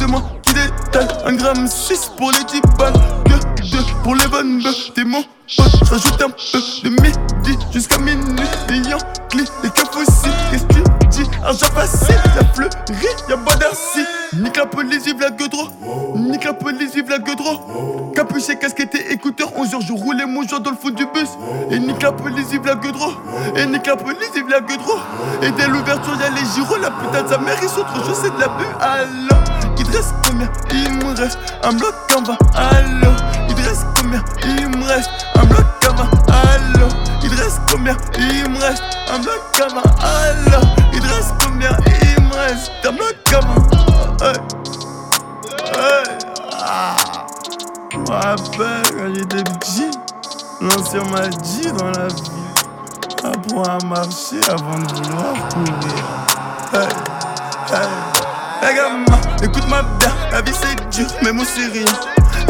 [0.00, 0.54] C'est moi qui
[1.26, 2.94] un gramme 6 pour les 10 balles.
[3.26, 4.92] Que deux pour les bonnes bœufs.
[4.94, 8.46] T'es mon pote, j'rajoute un peu de midi jusqu'à minuit.
[8.70, 10.30] Les Yankees, les keufs aussi.
[10.50, 11.30] Qu'est-ce que tu dis?
[11.44, 14.06] Argent facile, y'a fleuri, y'a bois d'arcy.
[14.32, 15.70] Nique la police, vive la gueudre.
[16.16, 17.60] Nique la police, vive la gueudre.
[18.14, 19.50] Capuché, casquette et écouteurs.
[19.54, 21.28] 11 heures, je roulais mon joint dans le fond du bus.
[21.70, 23.20] Et nique la police, vive la gueudre.
[23.54, 24.98] Et nique la police, vive la gueudre.
[25.42, 26.78] Et dès l'ouverture, y'a les gyros.
[26.78, 28.64] La putain de sa mère, ils sont trop chauds, c'est de la bu.
[28.80, 32.38] Alors, il te reste combien Il me reste un bloc en bas.
[32.54, 33.16] Alors,
[33.48, 36.10] il te reste combien Il me reste un bloc en bas.
[36.28, 39.82] Alors, il te reste combien Il me reste un bloc en bas.
[40.02, 41.00] Alors, il
[41.42, 44.26] combien Il me reste un bloc en bas.
[44.26, 44.36] Hey.
[45.74, 46.18] Hey.
[46.62, 46.96] Ah.
[47.90, 49.90] Je me quand j'étais petit,
[50.60, 52.40] l'ancien m'a dit dans la vie
[53.24, 56.04] apprends à marcher avant de vouloir courir.
[56.72, 56.88] Hey,
[57.72, 58.09] hey.
[58.62, 59.04] Hey gamin,
[59.42, 61.86] écoute-moi bien, la vie c'est dur, mais moi c'est rien.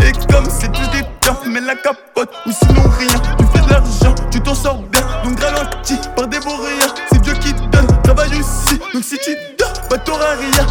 [0.03, 3.21] Et comme c'est tout des temps, mets la capote ou sinon rien.
[3.39, 6.93] Tu fais de l'argent, tu t'en sors bien, donc ralentis par beaux rien.
[7.13, 10.67] C'est Dieu qui donne, travaille aussi, donc si tu dors, bah t'auras rien.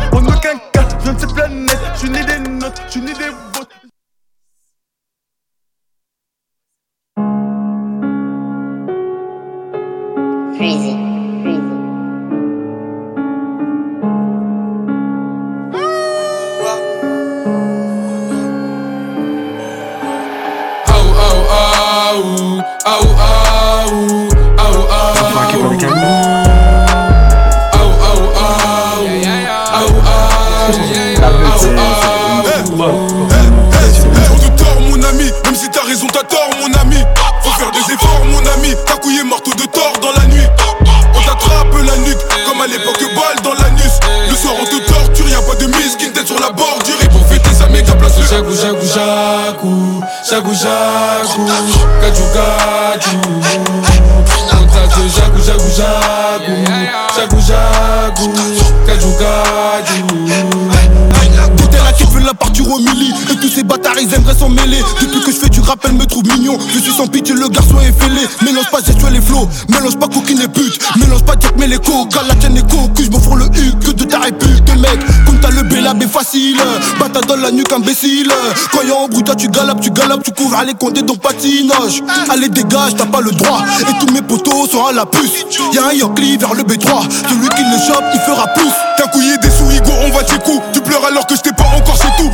[65.69, 68.21] Rap me trouve mignon Je suis sans pitié le garçon est fêlé.
[68.43, 69.47] Mélange pas gestuelle les flots.
[69.69, 70.79] Mélange pas coquine et pute.
[70.97, 73.03] Mélange pas Jack mais les coca La tienne est cocu.
[73.05, 74.99] Je m'offre le U Que de ta répute mec.
[75.25, 76.57] Comme t'as le bélab est facile.
[76.99, 78.31] Bata dans la nuque imbécile.
[78.71, 80.23] Quand un bruit tu galopes tu galopes.
[80.23, 82.01] Tu couvres allez compter ton patinage.
[82.29, 83.63] Allez dégage t'as pas le droit.
[83.81, 85.45] Et tous mes potos sont à la puce.
[85.73, 89.37] Y'a un Yankee vers le B3 Celui qui le chope il fera plus T'as couillé
[89.37, 91.95] des sous Igo on va tes coups Tu pleures alors que je t'ai pas encore
[91.95, 92.29] c'est tout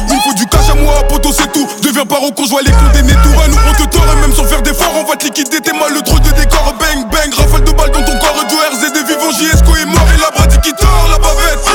[0.46, 1.68] du cash à moi poto c'est tout.
[1.82, 4.62] Deviens pas con je les condamnés tout À nous on te et même sans faire
[4.62, 7.72] d'efforts On va te liquider t'es mal le trop de décor Bang bang rafale de
[7.72, 9.32] balles dans ton corps Du RZ des vivants.
[9.32, 11.66] JSCO est mort Et la brady qui tord la bavette.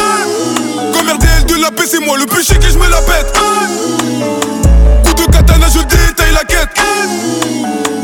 [0.95, 3.33] Comme RDL de la paix c'est moi le péché que je me la pète.
[5.05, 6.69] Coup de katana je détaille la quête.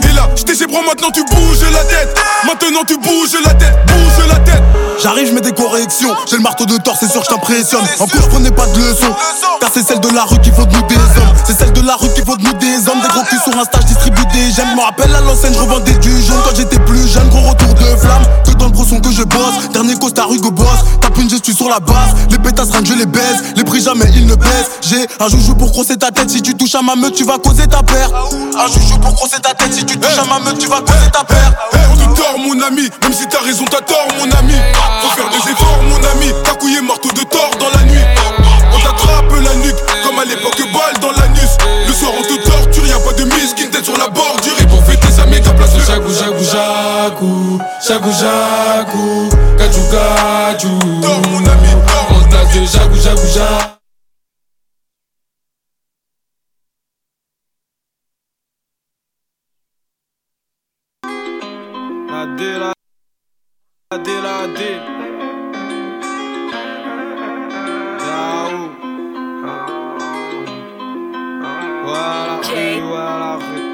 [0.09, 2.17] Et là chez bras maintenant tu bouges la tête.
[2.45, 3.86] Maintenant tu bouges la tête
[5.07, 6.13] J'arrive, je mets des corrections.
[6.29, 7.85] J'ai le marteau de tort, c'est sûr, je t'impressionne.
[8.01, 9.15] En je prenais pas de leçons.
[9.61, 11.33] Car c'est celle de la rue qu'il faut de nous des hommes.
[11.47, 13.01] C'est celle de la rue qu'il faut de nous des hommes.
[13.01, 14.75] Des gros culs sur Insta, je distribue des j'aime.
[14.75, 17.29] Me rappelle à l'enseigne, je revendais du jaune quand j'étais plus jeune.
[17.29, 18.25] Gros retour de flamme.
[18.45, 19.69] Que dans le gros son que je bosse.
[19.73, 20.67] Dernier costard Hugo Boss.
[21.01, 22.11] Tape une gestu sur la base.
[22.33, 23.55] Les pétasses que je les baise.
[23.55, 24.71] Les prix jamais ils ne baissent.
[24.81, 26.31] J'ai un joujou pour crosser ta tête.
[26.31, 28.11] Si tu touches à ma meute, tu vas causer ta paire.
[28.59, 29.73] Un joujou pour crosser ta tête.
[29.73, 31.53] Si tu touches à ma meute, tu vas causer ta paire.
[31.93, 34.55] On te tord mon ami, même si t'as raison t'as tort mon ami
[35.03, 38.05] Faut faire des efforts mon ami, t'as couillé marteau de tort dans la nuit.
[38.73, 41.57] On t'attrape la nuque, comme à l'époque balle dans l'anus.
[41.87, 44.55] Le soir on te torture, y'a pas de miskin tête sur la bordure.
[44.61, 49.29] Et pour fêter met ta place le jagou jagou jagou Jagou jagou,
[49.59, 51.69] gadjou gadjou Tort mon ami,
[52.11, 52.21] On
[52.67, 53.27] se jagou jagou
[63.97, 64.61] La D, la la D, la D.
[68.05, 68.69] Yahoo.
[71.83, 73.65] Voilà, rue, voilà, rue.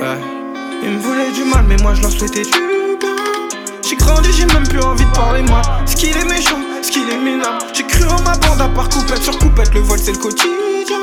[0.00, 0.20] Ouais.
[0.82, 3.14] Ils me voulaient du mal, mais moi je leur souhaitais du bien.
[3.88, 5.62] J'ai grandi, j'ai même plus envie de parler moi.
[5.86, 7.66] Ce qu'il est méchant, ce qu'il est minable.
[7.72, 10.98] J'ai cru en ma bande à part coupette sur coupette, le vol c'est le quotidien.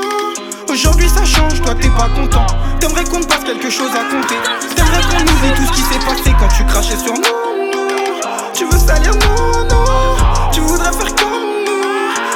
[0.68, 2.44] Aujourd'hui ça change, toi t'es pas content.
[2.78, 4.36] T'aimerais qu'on te passe quelque chose à compter.
[4.76, 7.51] T'aimerais qu'on oublie tout ce qui s'est passé quand tu crachais sur nous.
[8.62, 9.84] Tu veux salir non, non.
[10.52, 11.82] Tu voudrais faire comme nous.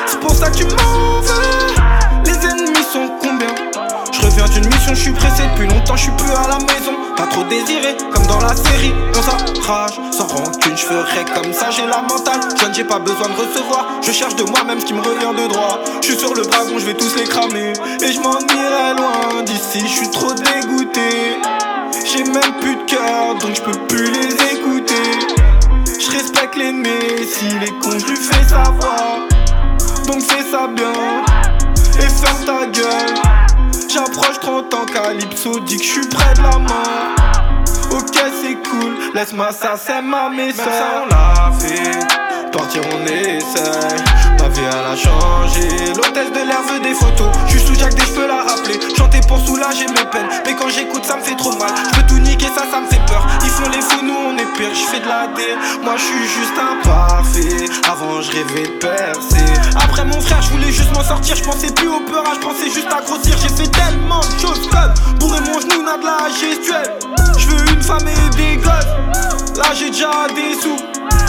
[0.06, 2.24] C'est pour ça que tu m'en veux.
[2.24, 3.54] Les ennemis sont combien?
[4.10, 6.94] Je reviens d'une mission, je suis pressé depuis longtemps, je suis plus à la maison.
[7.16, 8.92] Pas trop désiré, comme dans la série.
[9.14, 12.40] On s'arrache, sans rancune, je ferai comme ça, j'ai la mentale.
[12.60, 13.86] Jeune, j'ai pas besoin de recevoir.
[14.02, 15.78] Je cherche de moi-même ce qui me revient de droit.
[16.00, 17.72] Je suis sur le dragon, je vais tous les cramer.
[18.02, 21.38] Et je m'en irai loin d'ici, je suis trop dégoûté.
[22.04, 24.75] J'ai même plus de cœur, donc je peux plus les écouter.
[26.16, 29.18] Je respecte l'aîné, s'il est con, je lui fais savoir.
[30.06, 30.92] Donc fais ça bien
[31.98, 33.14] et ferme ta gueule.
[33.92, 37.10] J'approche 30 ans, Calypso dit que je suis près de la mort.
[37.90, 40.64] Ok, c'est cool, laisse-moi ça, c'est ma message.
[40.64, 42.26] ça, on l'a fait.
[42.50, 44.00] Partir, on essaye.
[44.38, 45.68] Ma vie, elle a changé.
[45.94, 47.28] L'hôtesse de l'air veut des photos.
[47.46, 48.78] Je suis sous Jack, des cheveux la rappeler.
[48.96, 50.28] Chanter pour soulager mes peines.
[50.46, 51.72] Mais quand j'écoute, ça me fait trop mal.
[51.96, 52.05] Je
[52.54, 53.26] ça, ça me fait peur.
[53.44, 54.74] Ils font les fous, nous, on est pire.
[54.74, 55.42] Je fais de la D.
[55.82, 57.66] Moi, je suis juste imparfait.
[57.90, 59.46] Avant, je rêvais de percer.
[59.76, 61.36] Après, mon frère, je voulais juste m'en sortir.
[61.36, 63.36] Je pensais plus au peur, je pensais juste à grossir.
[63.38, 66.92] J'ai fait tellement de choses comme bourrer mon genou, n'a de la gestuelle.
[67.38, 69.56] Je veux une femme et des gosses.
[69.56, 70.76] Là, j'ai déjà des sous.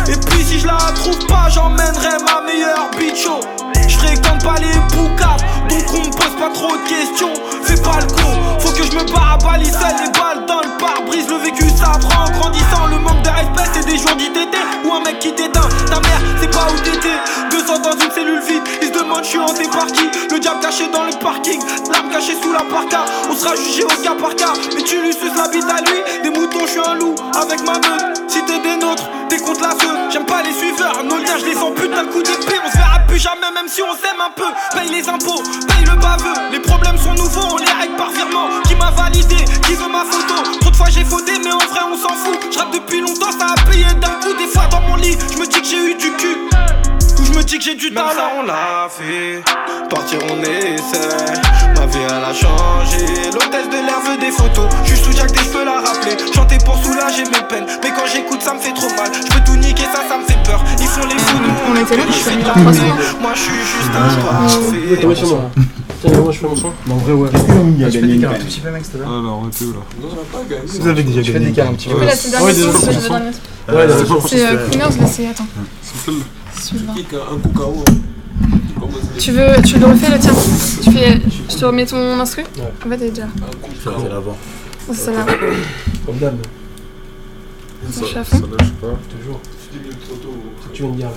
[0.09, 3.39] Et puis si je la trouve pas, j'emmènerai ma meilleure bicho.
[3.87, 7.33] Je fréquente pas les boucaves, donc on me pose pas trop de questions.
[7.63, 8.59] Fais pas le con,
[8.91, 11.27] je me barre à balisselle, les balles dans le pare-brise.
[11.29, 15.01] Le vécu s'apprend en grandissant, le manque de respect c'est des jours d'ITT ou un
[15.01, 15.67] mec qui t'éteint.
[15.87, 17.19] Ta mère, c'est pas où t'étais.
[17.51, 20.07] Deux ans dans une cellule vide, ils se demandent je suis hanté par qui.
[20.31, 21.59] Le diable caché dans le parking,
[21.91, 23.05] l'arme cachée sous la parka.
[23.29, 26.23] On sera jugé au cas par cas, mais tu lui suces la bite à lui.
[26.23, 28.23] Des moutons, je suis un loup avec ma meute.
[28.27, 29.09] Si t'es des nôtres,
[30.09, 32.59] J'aime pas les suiveurs, nos liens, je les sens plus d'un coup d'épée.
[32.65, 34.47] On se verra plus jamais, même si on s'aime un peu.
[34.73, 36.51] Paye les impôts, paye le baveux.
[36.51, 38.47] Les problèmes sont nouveaux, on les règle par virement.
[38.63, 40.57] Qui m'a validé, qui veut ma photo?
[40.61, 42.39] Trop de fois j'ai fauté, mais en vrai on s'en fout.
[42.51, 44.33] Je depuis longtemps, ça a payé d'un coup.
[44.37, 46.37] Des fois dans mon lit, je me dis que j'ai eu du cul.
[47.37, 48.09] Je me dis que j'ai du talent.
[48.15, 49.43] ça, on l'a fait.
[49.91, 51.77] Partir, on essaie.
[51.77, 53.05] Ma vie, elle a changé.
[53.31, 54.65] L'hôtesse de l'air veut des photos.
[54.85, 56.17] Je suis sous Jack, des cheveux la rappeler.
[56.33, 57.67] Chanter pour soulager mes peines.
[57.83, 59.11] Mais quand j'écoute, ça me fait trop mal.
[59.13, 60.63] Je peux tout niquer, ça, ça me fait peur.
[60.79, 62.03] Ils font les fous, nous, on était là.
[62.07, 62.55] Je fais de la.
[63.21, 65.51] Moi, je suis juste un sur moi.
[66.01, 66.73] Tiens, moi je fais mon son.
[66.89, 67.29] En vrai, ouais.
[67.29, 69.05] Fais gagner des une un tout petit peu, mec, c'était là.
[69.05, 70.09] Alors, on était où là
[70.65, 71.95] Vous avez déjà Tu fais gagné des cartes un petit peu.
[72.15, 73.09] C'est le Ouais, c'est pour le son.
[73.09, 73.73] dernier son.
[73.75, 74.27] Ouais, c'est d'accord.
[74.27, 75.27] C'est euh, Crooners, là, c'est.
[75.27, 75.45] Attends.
[75.83, 76.11] C'est
[76.89, 77.83] Un cacao.
[79.19, 80.33] Tu veux, tu le refais le tien
[80.83, 82.43] Tu fais, je te remets ton instru
[82.85, 83.27] En fait, t'es déjà.
[83.83, 84.37] C'est l'avant.
[84.89, 85.25] Oh, c'est celle-là.
[86.05, 86.35] Comme d'hab.
[87.89, 88.37] Je suis à fond.
[88.37, 88.87] Celle-là, je sais pas.
[89.19, 89.39] Toujours.
[90.73, 91.09] Tu viens de dire.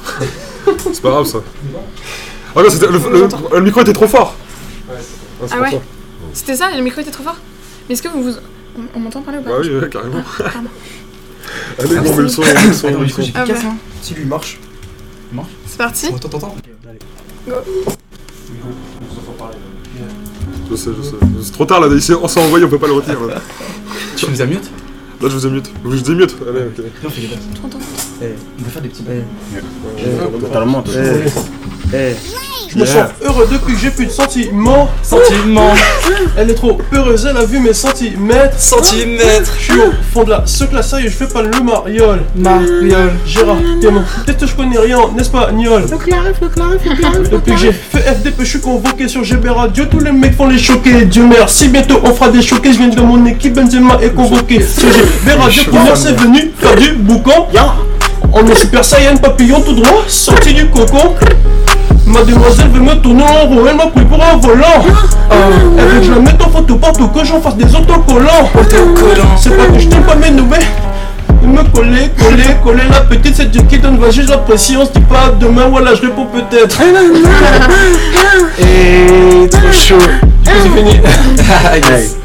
[0.93, 1.39] C'est pas grave ça.
[2.57, 4.35] Ah non, c'était- le, le- le micro était trop fort.
[4.89, 4.93] Ah,
[5.53, 5.77] Ah ouais ça.
[6.33, 7.37] C'était ça, le micro était trop fort
[7.89, 8.23] Mais est-ce que vous.
[8.23, 8.33] vous...
[8.79, 10.23] On, on m'entend parler ou pas Bah oui, ouais, carrément.
[10.45, 10.45] Ah.
[11.79, 13.23] Allez, on met le son, on met le son, on met le son.
[13.35, 13.55] Ah bah,
[14.03, 14.29] Si lui il
[15.33, 15.51] marche.
[15.67, 16.07] c'est parti.
[16.07, 16.55] Attends, attends, attends.
[17.47, 17.55] Go.
[20.71, 21.17] Je sais, je sais.
[21.43, 23.35] C'est trop tard là, ici on s'est envoyé, on peut pas le retirer là.
[24.17, 24.71] Tu nous as mute
[25.21, 25.71] Là, je vous ai mute.
[25.85, 26.35] Je vous ai mute.
[26.49, 26.85] Allez, ok.
[27.05, 27.21] Non, fais.
[28.23, 28.27] Eh,
[28.59, 29.05] on peut faire des petits.
[30.41, 32.15] Totalement, eh, eh.
[32.71, 34.89] Je me sens heureux depuis que j'ai plus de sentiments.
[35.03, 35.75] Sentiments.
[36.37, 38.59] Elle est trop peureuse, elle a vu mes centimètres.
[38.59, 39.53] Centimètres.
[39.59, 42.23] Je suis au fond de la ce classe, sérieux, je fais pas le mariole.
[42.37, 43.13] Mariole.
[43.27, 45.85] Gérard, Clément, peut-être que je connais rien en espagnol.
[45.89, 49.85] Depuis que j'ai fait FDP, je suis convoqué sur GB Radio.
[49.87, 51.05] Tous les mecs font les choquer.
[51.05, 52.73] Dieu merci, bientôt on fera des choqués.
[52.73, 54.63] Je viens de mon équipe, Benzema est convoqué.
[54.63, 57.49] Sur GB Radio, première c'est venu faire du boucan.
[58.33, 61.15] On est super saiyan, papillon tout droit, sorti du cocon.
[62.11, 64.85] Mademoiselle veut me tourner en rond, elle m'a pris pour un volant.
[65.79, 68.51] Elle veut que je la mette en photo partout, que j'en fasse des autocollants.
[69.37, 70.65] C'est pas que je t'aime pas mes nouvelles.
[71.43, 74.93] Me coller, coller, coller la petite, c'est Dieu qui donne, va juste l'apprécier, on se
[74.93, 76.79] dit pas demain, voilà, je réponds peut-être.
[78.61, 79.99] Et trop chaud.
[80.45, 81.01] C'est fini.
[81.91, 82.17] Yes.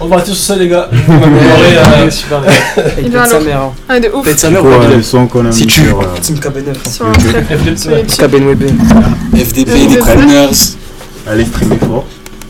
[0.00, 0.88] On va arrêter sur ça, les gars.
[0.90, 1.76] Vais m'améliorer.
[1.78, 2.42] euh, Super.
[3.02, 3.60] Il sa mère.
[3.62, 3.72] hein.
[3.88, 4.36] Ah, de ouf.
[4.36, 6.36] Sa mère ou Quoi, pas le son qu'on a Si mis tu- sur, euh, Team
[6.36, 6.90] KB9.
[6.90, 7.36] Sur un truc.
[7.76, 8.64] Sur les petits- KBNWB.
[9.36, 10.48] FDP, les Crooners.
[11.28, 12.06] Allez streamer fort.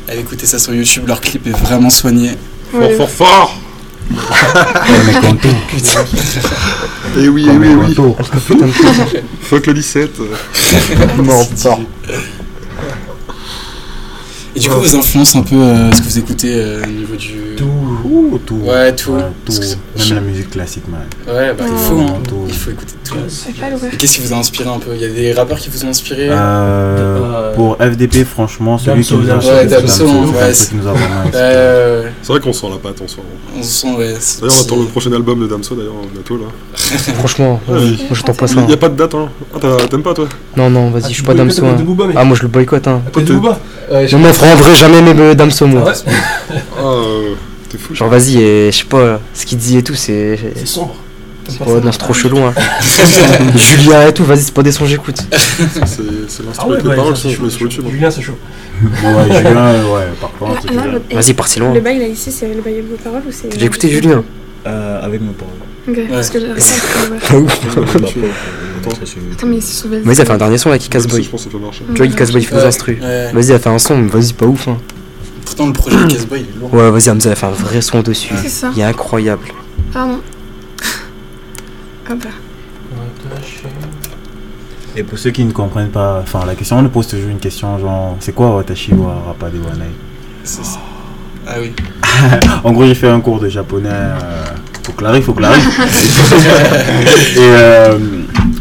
[0.09, 2.33] Allez écouter ça sur YouTube, leur clip est vraiment soigné.
[2.75, 2.95] Ouais.
[2.97, 3.59] Fort, fort, fort
[5.25, 5.37] On.
[7.19, 8.15] Eh oui, eh On oui, eh oui.
[9.43, 10.11] Fuck le 17.
[11.19, 11.81] Mort, fort.
[14.55, 17.17] Et du coup, vous influence un peu euh, ce que vous écoutez euh, au niveau
[17.17, 17.55] du.
[17.57, 18.57] Tout, tout.
[18.57, 19.13] Ouais, tout.
[19.13, 19.23] Ouais,
[19.99, 21.01] Même la musique classique, man.
[21.27, 21.79] Ouais, bah il Ouais.
[21.79, 22.19] faut, hein.
[22.29, 22.45] Tout.
[22.47, 23.15] il faut écouter tout.
[23.99, 24.91] Qu'est-ce qui vous a inspiré un peu?
[24.95, 26.29] Il y a des rappeurs qui vous ont inspiré?
[26.31, 29.49] Euh, pour FDP, franchement, celui qui Damso, nous a Damso.
[29.49, 30.81] Ouais, c'est Damso, Damso, ouais, inspiré.
[30.85, 32.13] ouais.
[32.23, 33.17] C'est vrai qu'on sent la patte, on sent.
[33.59, 34.15] On se sent, ouais.
[34.41, 36.45] D'ailleurs, on attend le prochain album de Damso, d'ailleurs, bientôt là.
[36.77, 38.05] Franchement, Ouais, moi oui.
[38.13, 38.55] j'attends pas ça.
[38.61, 39.29] Il n'y a pas de date, hein.
[39.55, 39.59] Ah,
[39.91, 40.27] t'aimes pas toi?
[40.57, 41.65] Non, non, vas-y, je suis pas Damso.
[41.65, 41.77] hein.
[41.83, 42.15] Booba, mais.
[42.17, 42.87] Ah, moi je le boycotte.
[42.87, 43.01] Hein.
[43.15, 43.59] Booba.
[43.91, 45.85] Non, vrai, jamais aimé euh, Damso, moi.
[45.87, 47.35] Ah, euh,
[47.69, 47.95] t'es fou.
[47.95, 50.39] Genre, vas-y, et je sais pas, ce qu'il dit et tout, c'est.
[50.57, 50.95] C'est sombre.
[51.49, 51.59] c'est-
[51.93, 52.55] c'est trop chelou, hein.
[53.57, 55.19] Julien et tout, vas-y, c'est pas des sons j'écoute.
[55.33, 57.85] C'est l'instru Ah ouais, avec les paroles, ça, je mets sur YouTube.
[57.87, 57.91] hein.
[57.91, 58.39] Julien, c'est chaud.
[58.83, 60.63] Ouais, Julien, euh, ouais, par contre.
[61.13, 61.75] Vas-y, parti loin.
[61.75, 63.49] Le bail là ici, c'est le bail de vos paroles ou c'est.
[63.59, 64.23] J'ai écouté Julien.
[64.67, 65.55] Euh, avec mes paroles.
[65.89, 66.75] Ok, parce que j'avais ça.
[67.01, 67.19] ouais.
[68.85, 69.33] Ah.
[69.33, 70.01] Attends, mais sauvé.
[70.01, 71.23] Vas-y, elle fait un dernier son là qui casse boy.
[71.23, 71.85] Je pense que ça peut marcher.
[71.89, 72.99] Tu vois, il casse boy, il fait des instrus.
[73.01, 74.79] Vas-y, elle fait un son, mais vas-y, pas ouf, hein.
[75.45, 76.73] Pourtant, le projet de Casboy, il est lourd.
[76.73, 78.33] Ouais, vas-y, Hamza, elle fait un vrai son dessus.
[78.41, 78.71] C'est ça.
[78.75, 79.49] Il est incroyable.
[79.93, 80.21] Pardon.
[82.11, 82.31] Hop là.
[84.97, 87.39] Et pour ceux qui ne comprennent pas, enfin la question, on nous pose toujours une
[87.39, 89.91] question genre, c'est quoi Watashi wa Rapa de Wanai?
[90.45, 90.81] C'est ça.
[91.47, 91.73] Ah oui.
[92.65, 93.89] En gros, j'ai fait un cours de japonais.
[93.91, 94.45] Euh,
[94.85, 95.71] faut clarifier, faut clarifier.
[97.37, 97.99] Et euh,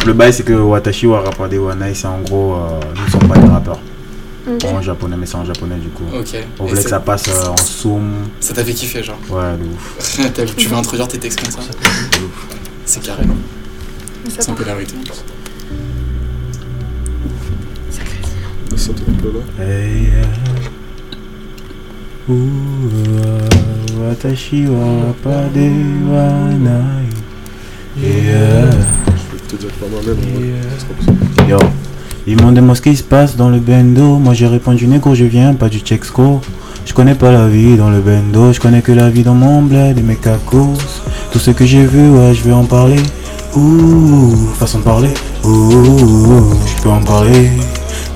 [0.05, 3.37] le bail, c'est que Watashi wa Wanai, c'est en gros, euh, nous ne sommes pas
[3.37, 3.79] des rappeurs.
[4.73, 6.03] En japonais, mais c'est en japonais du coup.
[6.13, 6.35] Ok.
[6.59, 8.13] On voulait que ça passe euh, en soum.
[8.39, 9.19] Ça t'a fait kiffer, genre.
[9.29, 10.55] Ouais, de ouf.
[10.57, 11.59] Tu veux introduire tes textes comme ça
[12.85, 13.23] C'est carré.
[14.27, 14.95] C'est un peu la vérité.
[18.75, 19.63] Ça te coupe là.
[19.63, 20.09] Hey,
[22.27, 22.35] uh, uh,
[23.99, 25.69] Watashi wa Rapa de
[26.09, 27.09] Wanai.
[27.97, 29.00] Yeah.
[29.51, 30.17] Je vais te dire par moi-même.
[30.17, 30.53] ouais.
[30.77, 31.49] Ce sera possible.
[31.49, 31.57] Yo.
[32.27, 34.17] Ils m'ont demandé ce qui se passe dans le bendo.
[34.17, 36.39] Moi j'ai répondu négro, je viens pas du Chexco.
[36.85, 38.53] Je connais pas la vie dans le bendo.
[38.53, 40.73] Je connais que la vie dans mon bled et mes cacos.
[41.31, 43.01] Tout ce que j'ai vu, ouais, je vais en parler.
[43.55, 45.09] Ouh, façon de parler.
[45.43, 47.49] Ouh, je peux en parler.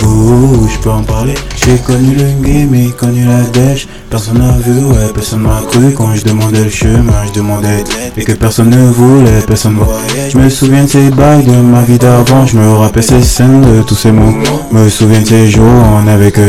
[0.04, 1.34] Ouh, je peux en parler.
[1.66, 3.88] J'ai connu le game et connu la dèche.
[4.10, 5.93] Personne n'a vu, ouais, personne m'a cru.
[5.93, 7.84] Quand je demandais le chemin, je demandais.
[8.18, 10.30] Et que personne ne voulait, personne ne voyait.
[10.30, 12.46] Je me souviens de ces bails de ma vie d'avant.
[12.46, 14.43] Je me rappelle ces scènes de tous ces moments.
[14.72, 16.41] Me souviens de ces jours, on avait que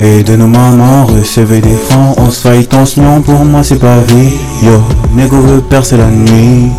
[0.00, 2.14] Et de nos mamans recevaient des francs.
[2.18, 4.34] On se fight, on se pour moi c'est pas vie.
[4.62, 4.82] Yo,
[5.14, 6.70] négo veut percer la nuit.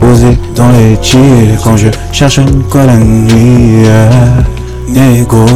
[0.00, 3.84] Posé dans les chill quand je cherche une nuit.
[3.84, 4.59] yeah.
[4.92, 5.46] Négo,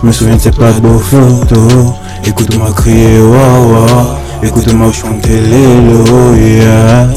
[0.00, 1.92] je me souviens de ces pas de beaux photos.
[2.24, 4.06] Écoute-moi crier, waouh, waouh.
[4.42, 7.08] Écoute-moi chanter lots, yeah.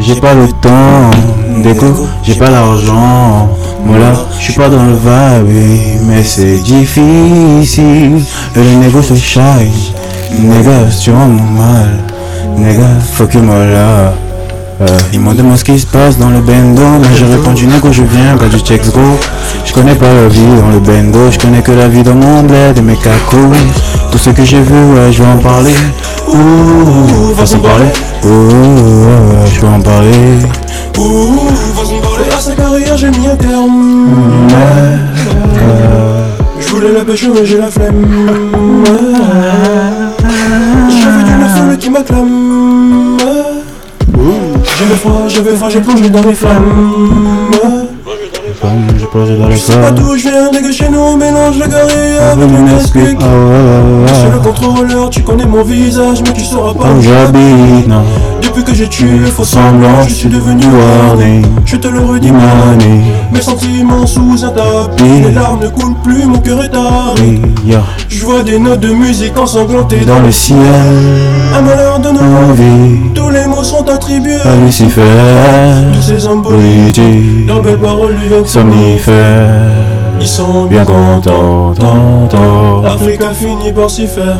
[0.00, 1.10] J'ai pas le temps,
[1.62, 3.48] déco, j'ai pas l'argent.
[3.84, 8.22] Moi là, je suis pas dans le vibe, mais c'est difficile.
[8.54, 9.70] Le négo se shine.
[10.40, 12.04] Néga, tu rends mon mal.
[12.56, 14.12] Néga, fuck you, moi là.
[14.80, 17.88] Euh, ils m'ont demandé ce qui se passe dans le bendo, mais j'ai répondu négo,
[17.90, 19.00] je viens pas du checks go.
[19.64, 22.44] Je connais pas la vie dans le bendo, je connais que la vie dans mon
[22.44, 23.56] bled et mes cacos.
[24.12, 25.74] Tout ce que j'ai vu, ouais, je vais en parler.
[26.28, 27.86] Ouh, façon de parler.
[28.24, 30.38] Ouh, je vais en parler.
[30.96, 31.38] Ouh,
[31.74, 32.24] façon de parler.
[32.36, 34.06] À sa carrière, j'ai mis un terme.
[36.60, 38.06] Je voulais la pêche, mais j'ai la flemme.
[40.88, 43.16] J'avais du neuf le qui m'acclame.
[44.98, 46.64] Froid, j'avais froid, j'ai plongé dans les flammes.
[48.98, 51.58] Je plongé dans le Je sais pas d'où je viens, nègre chez nous, on mélange
[51.58, 53.18] la galerie avec le Nesquik.
[54.06, 57.88] Je suis le contrôleur, tu connais mon visage, mais tu sauras pas où j'habite.
[58.42, 61.46] Depuis que j'ai tué, faux semblant, je suis devenu warning.
[61.64, 63.02] Je te le redis, Money.
[63.32, 66.68] Mes sentiments sous un tapis, les larmes ne coulent plus, mon cœur est.
[67.64, 67.82] Yeah.
[68.08, 70.58] Je vois des notes de musique ensanglantées Dans le ciel,
[71.54, 75.02] Un malheur de nos envie Tous les mots sont attribués à Lucifer.
[75.92, 76.94] Tous ces hommes Politique.
[76.94, 79.50] politiques Leurs belles paroles lui viennent Somnifère.
[80.20, 82.82] Ils sont Bien content, content.
[82.82, 84.38] L'Afrique a fini par s'y faire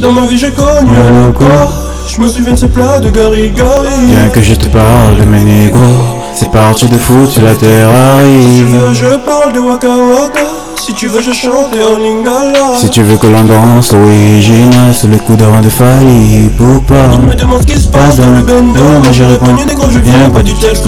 [0.00, 0.90] Dans ma vie j'ai connu
[1.26, 4.66] un corps Je me souviens de ces plats de Gary Gary Bien que je te
[4.68, 5.80] parle de mes négros,
[6.34, 8.76] c'est parti de foot sur la terre Si tu arrive.
[8.76, 10.40] veux je parle de Waka Waka
[10.76, 15.08] Si tu veux je chante en lingala Si tu veux que l'on danse original, c'est
[15.08, 16.94] le coup d'avant de Fali Poupa.
[17.26, 20.30] me demande ce qui se passe dans le bendo Moi j'ai répondu, négro je viens
[20.30, 20.84] pas du texte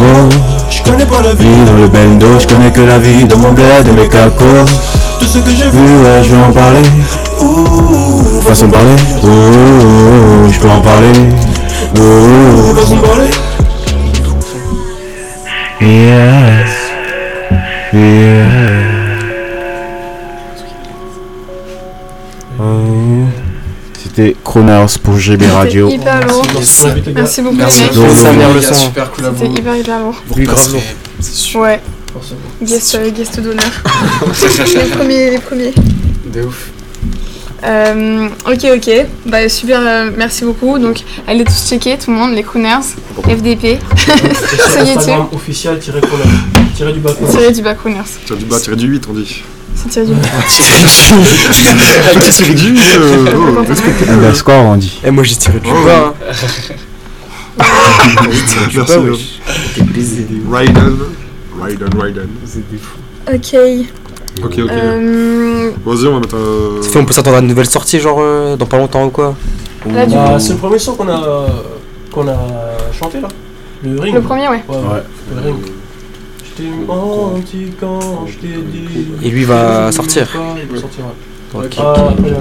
[0.70, 3.52] Je connais pas la vie dans le bendo, je connais que la vie de mon
[3.52, 4.44] bled, de mes cacos.
[5.18, 6.82] Tout ce que j'ai vu Oui, ouais, je vais en parler.
[8.42, 8.96] Façon de parler.
[9.22, 11.12] Oh, oh, oh, je peux en parler.
[11.96, 12.74] Oh, oh, oh.
[12.76, 13.30] Façon de parler
[15.80, 16.70] Yes.
[17.92, 18.46] Yeah.
[22.58, 22.64] Oh.
[24.02, 25.88] C'était Chronos pour GB Radio.
[25.90, 26.46] Hyper lourd.
[27.14, 27.82] Merci beaucoup Merci.
[29.14, 29.36] cool à vous.
[29.36, 30.22] C'était hyper hyper lourd.
[30.26, 30.82] Vous grave lourd.
[31.20, 31.58] c'est
[32.62, 33.64] Guest, euh, guest d'honneur.
[34.74, 35.72] les premiers, les premiers.
[36.32, 36.68] De ouf.
[37.64, 38.90] Euh, ok, ok.
[39.26, 40.78] Bah, super, euh, merci beaucoup.
[40.78, 42.84] Donc, allez tous checker, tout le monde, les crooners,
[43.24, 44.14] FDP, sur
[44.80, 44.98] YouTube.
[44.98, 46.18] Instagram officiel tiré pour
[46.76, 47.12] tiré du bas.
[47.30, 48.02] Tiré du bas crooners.
[48.26, 49.42] Tirer du bas, tirer du 8, on dit.
[49.74, 50.20] C'est tiré du bas.
[52.30, 54.08] Tirer du 8, euh, oh, respectez.
[54.10, 55.00] Un bas score, on dit.
[55.04, 55.84] Eh, moi j'ai tiré du Oh.
[55.84, 56.14] bas.
[56.30, 56.74] hein.
[58.28, 60.54] Merci, du bas.
[61.60, 61.88] Raiden.
[61.98, 62.28] Raiden, Raiden.
[63.34, 63.56] Ok.
[64.44, 64.70] Ok, ok.
[64.70, 66.82] Euh, Vas-y, on va mettre un.
[66.82, 69.10] Ça fait, on peut s'attendre à une nouvelle sortie, genre euh, dans pas longtemps ou
[69.10, 69.34] quoi
[69.90, 71.46] Là, Bah, c'est le premier son qu'on a,
[72.12, 72.36] qu'on a
[72.92, 73.28] chanté là.
[73.84, 74.14] Le ring.
[74.14, 74.62] Le premier, ouais.
[74.68, 75.02] Ouais, Ouais.
[75.34, 75.56] Le ring.
[76.44, 78.88] Je t'ai menti quand je t'ai dit.
[79.22, 80.28] Et lui va sortir.
[80.62, 81.64] Il va sortir, ouais.
[81.66, 81.74] Ok.
[81.78, 82.38] Ah, après, là.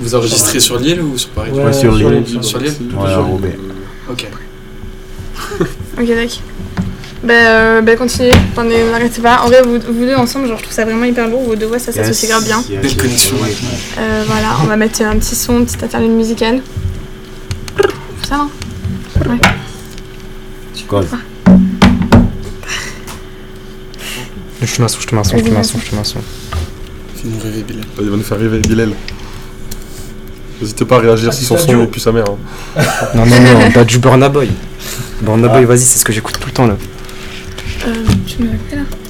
[0.00, 2.42] Vous enregistrez sur l'île ou sur Paris Ouais, Ouais, sur sur l'île.
[2.42, 3.56] Sur l'île Ouais.
[4.10, 4.26] Ok.
[6.00, 6.40] Ok, d'accord.
[7.22, 8.32] Bah, euh, bah, continuez.
[8.52, 9.42] Attendez, n'arrêtez pas.
[9.42, 11.42] En vrai, vous, vous deux ensemble, genre, je trouve ça vraiment hyper lourd.
[11.44, 12.62] Vos deux voix, ça s'associe grave bien.
[12.80, 13.36] Belle connexion.
[13.98, 16.60] Euh, voilà, on va mettre un petit son, une petite interlude musicale.
[18.28, 19.38] Ça va Ouais.
[20.88, 21.06] Cause.
[24.60, 25.94] Je te son, je te mets un son, je te mets un son, je te
[25.94, 26.18] mets un son.
[27.16, 27.84] Fais-nous rêver, Bilal.
[28.00, 28.90] Il va nous faire rêver Bilal.
[30.60, 32.24] N'hésitez pas à réagir si son son est plus sa mère.
[32.28, 32.82] hein.
[33.14, 34.50] Non, non, non, t'as du Burna Boy.
[35.22, 36.76] Burna Boy, vas-y, c'est ce que j'écoute tout le temps là.
[38.32, 39.01] Skjønner du ikke det?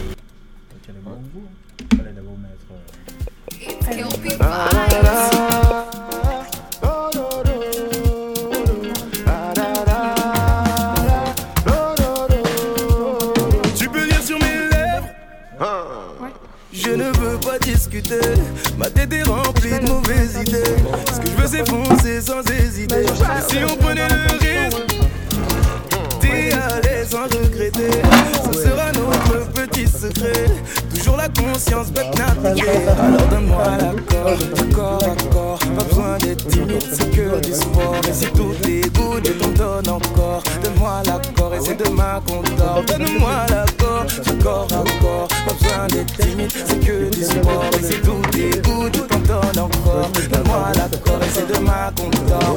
[30.95, 34.39] Toujours la conscience bête naviguer Alors donne-moi l'accord
[34.75, 35.59] corps à corps.
[35.59, 37.97] Pas besoin d'être timide c'est que du sport.
[38.09, 38.55] Et si tout
[38.95, 42.83] good je t'en donne encore Donne-moi l'accord et c'est demain qu'on dort.
[42.87, 45.29] Donne-moi l'accord du corps à corps.
[45.29, 47.65] Pas besoin d'être timide c'est que du sport.
[47.79, 52.53] Et si tout good je t'en donne encore Donne-moi l'accord et c'est demain qu'on dort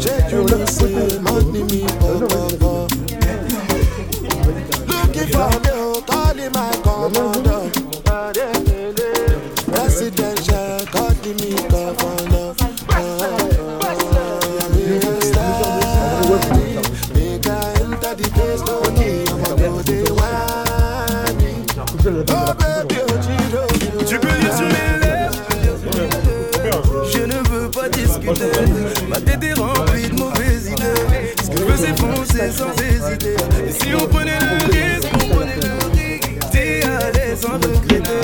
[0.00, 0.68] Check you look
[1.22, 2.86] money me papa.
[4.86, 7.87] Looking for me, calling my commander.
[32.58, 33.36] Sans hésiter.
[33.68, 36.28] Et si on prenait le risque On prenait le risque
[37.14, 38.22] l'aise sans regretter.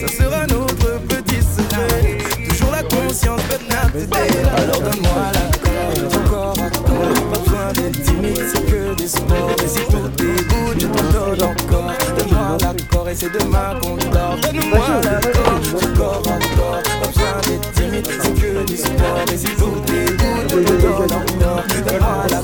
[0.00, 2.18] Ça sera notre petit secret.
[2.48, 7.72] Toujours la conscience but not today Alors donne-moi l'accord Du corps à corps Pas besoin
[7.74, 9.56] d'être timide C'est que des sports.
[9.64, 11.92] Et si tout good Je t'en donne encore.
[12.16, 15.60] Donne-moi l'accord Et c'est demain qu'on dort Donne-moi l'accord
[15.96, 20.50] corps à corps Pas besoin d'être timide C'est que du sport Et si tout good
[20.50, 21.64] Je t'en donne encore.
[21.84, 22.41] Donne-moi l'accord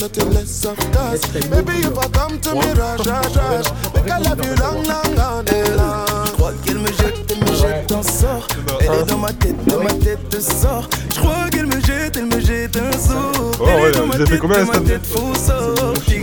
[0.00, 1.20] nothing less of us.
[1.50, 3.66] Maybe if I come to me, rush, rush, rush.
[3.94, 5.44] Make I love you long, long, long,
[5.76, 6.26] long.
[6.26, 8.46] Je crois qu'elle me jette, elle me jette un sort.
[8.80, 10.88] Elle est dans ma tête, dans ma tête de sort.
[11.14, 13.52] Je crois qu'elle me jette, elle me jette un sort.
[13.60, 16.20] Oh ouais, j'ai fait combien ma cette tête, faut sortir.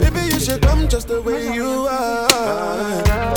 [0.00, 3.35] Maybe you should come just the way you are.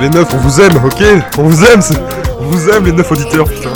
[0.00, 1.02] Les neufs, on vous aime, ok?
[1.38, 1.80] On vous aime,
[2.38, 3.72] on vous aime les neuf auditeurs, putain.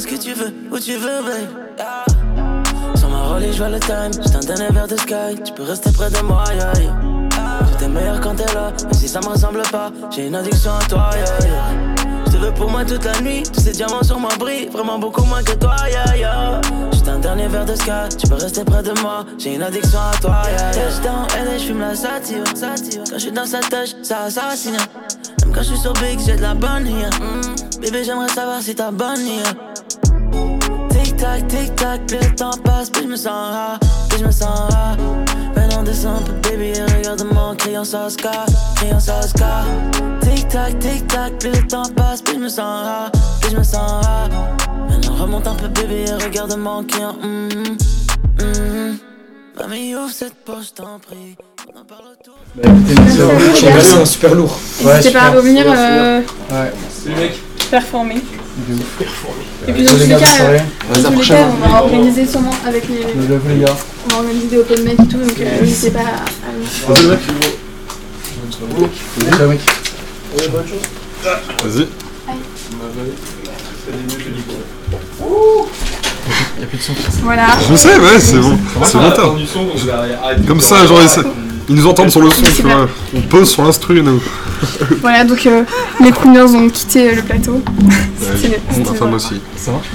[0.00, 1.48] Ce que tu veux, où tu veux, babe.
[1.78, 2.04] Yeah.
[2.96, 4.10] Sur ma relais, je vois le time.
[4.12, 5.42] J'ai un dernier verre de sky.
[5.44, 6.98] Tu peux rester près de moi, yeah, yeah.
[7.78, 9.90] Tout est meilleur quand t'es là, même si ça me ressemble pas.
[10.10, 12.04] J'ai une addiction à toi, yeah, yeah.
[12.26, 13.42] Je te veux pour moi toute la nuit.
[13.42, 16.60] Tous ces diamants sur moi brillent, vraiment beaucoup moins que toi, yeah, yeah.
[17.06, 18.16] Un dernier verre de sky.
[18.16, 19.24] Tu peux rester près de moi.
[19.36, 20.90] J'ai une addiction à toi, yeah, yeah.
[20.90, 22.44] Touchdown, LA, je fume la sativa.
[22.44, 24.76] Quand je suis dans sa touche, ça assassine.
[25.42, 27.10] Même quand je suis sur Big, j'ai de la bonne here.
[27.20, 27.80] Mm.
[27.80, 29.69] Bébé, j'aimerais savoir si t'as bonne here.
[31.20, 34.30] Tic tac, tic tac, le temps passe, puis je me sens rare, puis je me
[34.30, 34.96] sens rare.
[35.54, 38.46] Maintenant descends un peu, baby, et regarde-moi en criant Saska,
[38.76, 39.64] criant Saska.
[40.22, 43.12] Tic tac, tic tac, le temps passe, puis je me sens rare,
[43.42, 44.30] puis je me sens rare.
[44.88, 47.48] Maintenant remonte un peu, baby, et regarde-moi en criant mm
[48.42, 48.98] mm
[49.58, 51.36] Mamie, ouvre cette poche, t'en prie.
[51.68, 52.38] On en parle autour.
[52.54, 54.00] Bah gars.
[54.00, 54.58] un super lourd.
[54.82, 56.72] N'hésitez pas à revenir euh, Ouais.
[56.88, 57.38] Salut mec.
[57.70, 58.22] performer.
[58.68, 59.00] De ouf.
[59.68, 60.16] Et puis dans tous les cas,
[60.92, 63.00] dans tous les cas, on va organiser sûrement avec les.
[63.60, 63.76] Gars.
[64.04, 66.04] On va organiser des open mic et tout, donc euh, n'hésitez pas à.
[69.36, 69.60] Ciao mec.
[71.64, 71.86] Vas-y.
[76.60, 76.92] Y'a plus de son.
[77.22, 77.46] Voilà.
[77.68, 78.58] Je sais, ouais, c'est bon.
[78.84, 79.10] C'est bon.
[80.46, 81.00] Comme ça, genre,
[81.70, 82.88] ils, nous entendent sur le son, tu vois.
[83.16, 84.20] On pose sur l'instru, nous.
[85.00, 85.62] Voilà, donc euh,
[86.00, 87.62] les crooners ont quitté euh, le plateau.
[88.36, 89.40] C'était- Ma femme aussi.
[89.56, 89.86] Ça marche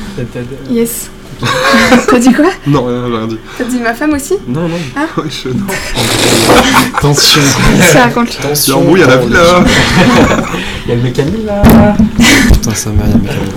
[0.69, 1.09] Yes.
[2.09, 3.37] T'as dit quoi Non, rien, j'ai rien dit.
[3.57, 4.77] T'as dit ma femme aussi Non, non.
[4.95, 5.65] Ah Ouais, je- non.
[6.97, 7.41] Attention.
[7.91, 8.37] Ça raconte.
[8.67, 9.39] Il y a la villa.
[10.85, 11.61] Il y a le mécanique là.
[12.53, 13.53] Putain, ça m'a, il y a le mécanique.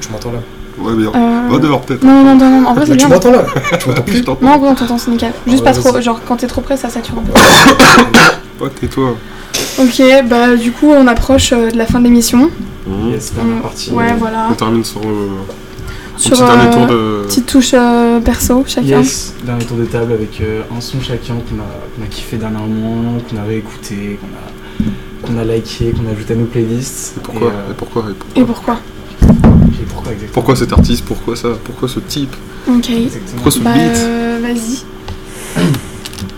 [0.00, 0.38] Tu m'entends là
[0.86, 1.10] Ouais, bien.
[1.14, 2.02] Euh, Va dehors, peut-être.
[2.04, 3.14] Non, non, non, non, en vrai, c'est Mais tu bien.
[3.16, 3.44] m'entends là
[3.80, 4.44] Tu m'entends plus Je t'entends.
[4.46, 5.32] Non, on t'entend, c'est nickel.
[5.46, 7.32] Juste pas trop, genre quand t'es trop près, ça sature un peu.
[8.64, 9.14] Ouais, tais-toi.
[9.78, 12.48] Ok, bah du coup, on approche euh, de la fin de l'émission.
[13.10, 13.90] Yes, On- partie.
[13.90, 14.46] Ouais, voilà.
[14.50, 15.00] On termine sur.
[15.02, 15.28] euh,
[16.14, 17.24] un Sur petit euh, tour de.
[17.26, 18.86] petite touche euh, perso, chacun.
[18.86, 21.66] Yes, dernier tour de table avec euh, un son chacun qu'on a,
[21.96, 26.32] qu'on a kiffé dernièrement, qu'on a réécouté, qu'on a, qu'on a liké, qu'on a ajouté
[26.32, 27.16] à nos playlists.
[27.18, 28.04] Et pourquoi euh, Et pourquoi
[28.36, 28.76] Et Et pourquoi
[29.92, 32.34] pourquoi exactement cet artiste Pourquoi ça Pourquoi ce type
[32.68, 32.90] Ok.
[33.34, 35.62] Pourquoi ce Bah, beat euh, vas-y.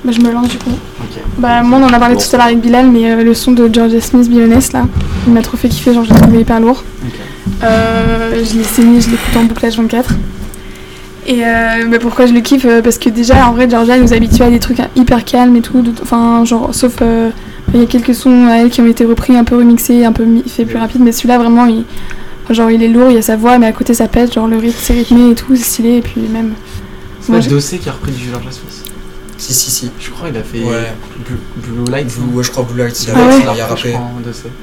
[0.04, 0.70] bah, je me lance du coup.
[0.70, 1.20] Ok.
[1.38, 2.20] Bah, moi, on en a parlé Bon.
[2.20, 4.86] tout à l'heure avec Bilal, mais euh, le son de Georgia Smith, Be Honest, là,
[5.26, 6.82] il m'a trop fait kiffer, genre, je l'ai trouvé hyper lourd.
[7.64, 10.10] Euh, je l'ai saigné, je l'écoute en bouclage 24.
[11.26, 14.12] Et euh, bah, pourquoi je le kiffe Parce que déjà, en vrai, Georgia elle nous
[14.14, 15.84] habitue à des trucs hein, hyper calmes et tout.
[16.02, 16.96] Enfin, genre, sauf.
[17.02, 17.30] euh,
[17.74, 20.12] Il y a quelques sons à elle qui ont été repris, un peu remixés, un
[20.12, 21.84] peu fait plus rapide, mais celui-là, vraiment, il.
[22.50, 24.32] Genre, il est lourd, il y a sa voix, mais à côté, ça pète.
[24.34, 25.96] Genre, le rythme, c'est rythmé et tout, c'est stylé.
[25.96, 26.54] Et puis, même.
[27.20, 28.92] C'est pas Dossé qui a repris du George Smith
[29.36, 29.90] Si, si, si.
[30.00, 30.92] Je crois qu'il a fait Ouais.
[31.26, 32.06] Blue, Blue Light.
[32.08, 33.94] Blue- ouais, je crois Blue Light, il a- Ah ouais il a rappé.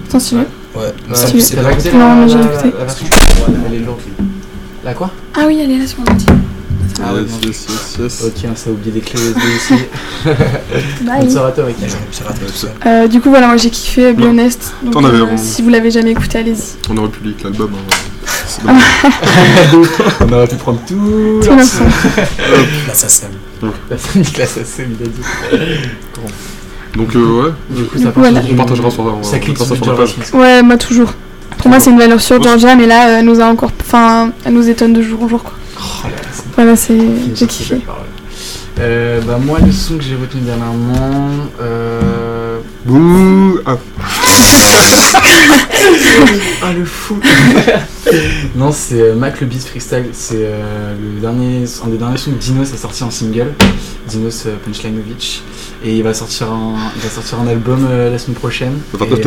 [0.07, 0.41] Attends, stylé.
[0.75, 1.15] Ouais, Ouais.
[1.15, 1.61] ça, c'est pas.
[1.61, 2.71] Non, la- mais j'ai la- écouté.
[2.79, 3.99] La version Ouais, elle est lourde.
[4.83, 5.11] La quoi?
[5.35, 6.25] Ah oui, elle est là sur mon ordi.
[7.03, 8.23] Ah ouais, Yes, yes, yes, yes.
[8.25, 9.73] Ok, on s'est oublié des clés USB aussi.
[11.03, 11.25] Bye.
[11.27, 11.65] Bonne à toi,
[12.53, 12.67] ça.
[12.85, 14.29] Euh, du coup, voilà, moi j'ai kiffé Be Non.
[14.29, 14.73] Honest.
[14.81, 15.37] Donc, T'en avais euh, vraiment.
[15.37, 16.77] si vous l'avez jamais écouté, allez-y.
[16.89, 17.71] On aurait pu liker l'album.
[17.75, 17.93] hein.
[20.21, 21.91] On aurait pu prendre tout Tout l'ensemble.
[22.87, 23.31] La SACEM.
[23.91, 25.89] La SACEM, il a dit.
[26.95, 28.47] Donc, euh, ouais, Du coup, Du ça coup, part voilà.
[28.49, 30.15] on partagera sur on Ça clique sur sur la page.
[30.33, 31.13] Ouais, moi toujours.
[31.57, 33.71] Pour moi, c'est une valeur sûre, Georgia, mais là, elle nous a encore.
[33.81, 35.53] Enfin, elle nous étonne de jour en jour, quoi.
[35.77, 36.15] Oh là là,
[36.55, 36.97] Voilà, c'est.
[37.33, 37.81] J'ai kiffé.
[38.77, 41.29] Euh, bah moi le son que j'ai retenu dernièrement
[41.61, 42.59] euh...
[42.83, 43.77] Bouh ah.
[46.61, 47.17] ah le fou.
[48.55, 50.09] Non c'est euh, Mac le Beast Freestyle.
[50.11, 53.53] C'est euh, le dernier un des derniers sons que Dinos a sorti en single.
[54.09, 55.41] Dinos euh, Punchlineovich
[55.83, 58.73] et il va sortir un il va sortir un album euh, la semaine prochaine.
[58.91, 59.21] Le 29 Et,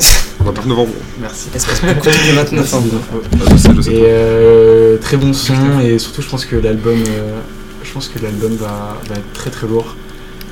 [0.00, 0.44] euh, novembre.
[0.44, 0.92] 29 novembre.
[1.20, 1.48] Merci.
[1.50, 2.82] De trucs le 29 Merci, novembre.
[2.88, 3.00] Dino.
[3.12, 3.92] Ah, je sais, je sais.
[3.94, 7.38] Et euh, très bon son et surtout je pense que l'album euh,
[7.82, 9.94] je pense que l'album va, va être très très lourd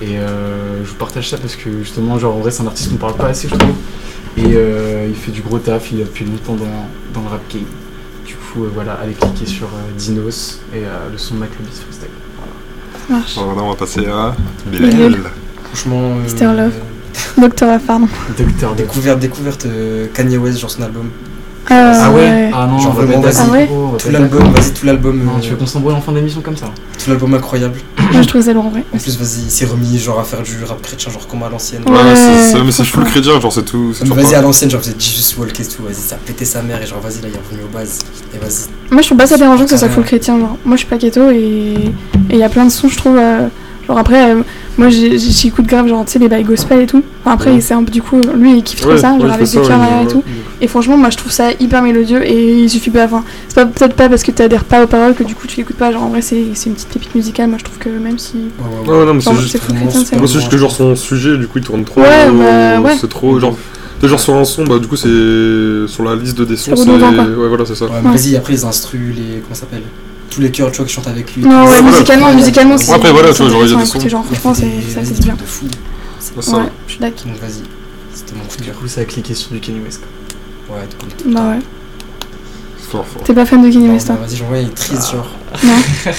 [0.00, 2.90] et euh, je vous partage ça parce que justement genre en vrai c'est un artiste
[2.90, 3.74] qu'on parle pas assez je trouve
[4.36, 7.40] et euh, il fait du gros taf il est depuis longtemps dans, dans le rap
[7.52, 7.62] game
[8.26, 11.50] du coup euh, voilà allez cliquer sur euh, Dinos et euh, le son de Mac
[11.58, 12.08] le Beast Freestyle
[13.08, 13.38] Ça marche.
[13.38, 14.34] Alors là, on va passer à
[14.66, 15.16] Bilal.
[15.64, 16.00] Franchement.
[16.16, 16.56] euh, Mr.
[16.56, 16.72] Love.
[17.38, 18.08] Docteur F, pardon.
[18.38, 21.10] Docteur Découverte, découverte euh, Kanye West, genre son album.
[21.70, 22.50] Ah, ah ouais ouais.
[22.52, 23.36] ah non Genre vraiment, vas-y.
[23.38, 23.68] Ah ouais
[23.98, 25.22] Tout l'album, vas-y, tout l'album.
[25.24, 26.66] non euh, tu veux qu'on s'embrouille en fin d'émission comme ça
[27.02, 27.78] Tout l'album incroyable.
[28.12, 28.82] Moi, je trouve ça lourd en vrai.
[28.92, 31.48] En plus, vas-y, il s'est remis genre à faire du rap chrétien, genre comme à
[31.48, 31.82] l'ancienne.
[31.86, 31.92] Ouais.
[31.92, 33.92] Ouais, c'est- c'est- mais c'est full crédit, genre c'est tout.
[33.94, 36.62] c'est vas-y, à l'ancienne, genre faisait Jesus Walk et tout, vas-y, ça a pété sa
[36.62, 38.00] mère et genre vas-y, là, il est revenu aux bases.
[38.34, 38.92] Et vas-y.
[38.92, 40.38] Moi, je trouve pas ça dérangeant que ce soit full chrétien.
[40.40, 41.74] Genre, moi, je suis pas keto et
[42.28, 43.16] et il y a plein de sons, je trouve.
[43.18, 43.46] euh,
[43.88, 44.42] Genre, après, euh,
[44.78, 47.02] moi, j'écoute grave, genre, tu sais, les bails gospel et tout.
[47.24, 47.60] Enfin, après, Ouais.
[47.60, 49.52] c'est un peu, du coup, lui, il kiffe trop Ouais, ça, ouais, genre, avec des
[49.60, 50.22] derrière et tout.
[50.60, 53.04] Et franchement, moi, je trouve ça hyper mélodieux et il suffit pas.
[53.06, 55.56] Enfin, c'est pas- peut-être pas parce que t'adhères pas aux paroles que du coup, tu
[55.56, 55.90] l'écoutes pas.
[55.90, 57.48] Genre, en vrai, c'est c'est une petite pépite musicale.
[57.48, 58.34] Moi, je trouve que même si.
[58.86, 59.58] Ouais, Ouais, non, mais c'est juste.
[59.58, 62.00] c'est juste que genre son sujet, du coup, il tourne trop.
[62.00, 62.96] Ouais, euh, bah, ouais.
[63.00, 63.40] C'est trop.
[63.40, 65.08] Genre, tu sais, genre sur un son, bah, du coup, c'est.
[65.88, 66.70] Sur la liste de des sons.
[66.74, 67.86] Ouais, voilà, c'est ça.
[67.86, 69.40] Ouais, mais vas-y, après les instrus, les.
[69.40, 69.82] Comment ça s'appelle?
[70.34, 71.42] Tous les chœurs, tu vois, qui chantent avec lui.
[71.42, 71.82] Non, ouais, voilà.
[71.82, 72.92] musicalement, Ouais, musicalement, c'est.
[72.92, 74.60] Après, voilà, tu c'est vois, intéressant des écouter, Genre, franchement, ça,
[75.04, 75.34] c'est bien.
[75.34, 75.66] de fou.
[76.20, 76.56] C'est- ça.
[76.56, 77.26] Ouais, je suis d'accord.
[77.26, 77.62] Donc vas-y.
[78.14, 78.78] C'était mon coup de du cœur.
[78.78, 80.00] coup ça a cliqué sur du Kanye West
[80.68, 80.76] quoi.
[80.76, 81.58] Ouais, tout le Bah ouais.
[82.90, 83.22] Fort, fort.
[83.24, 85.28] T'es pas fan de Kanye West, bah, toi Vas-y, j'en vois, il est triste, genre.
[85.64, 85.72] Non.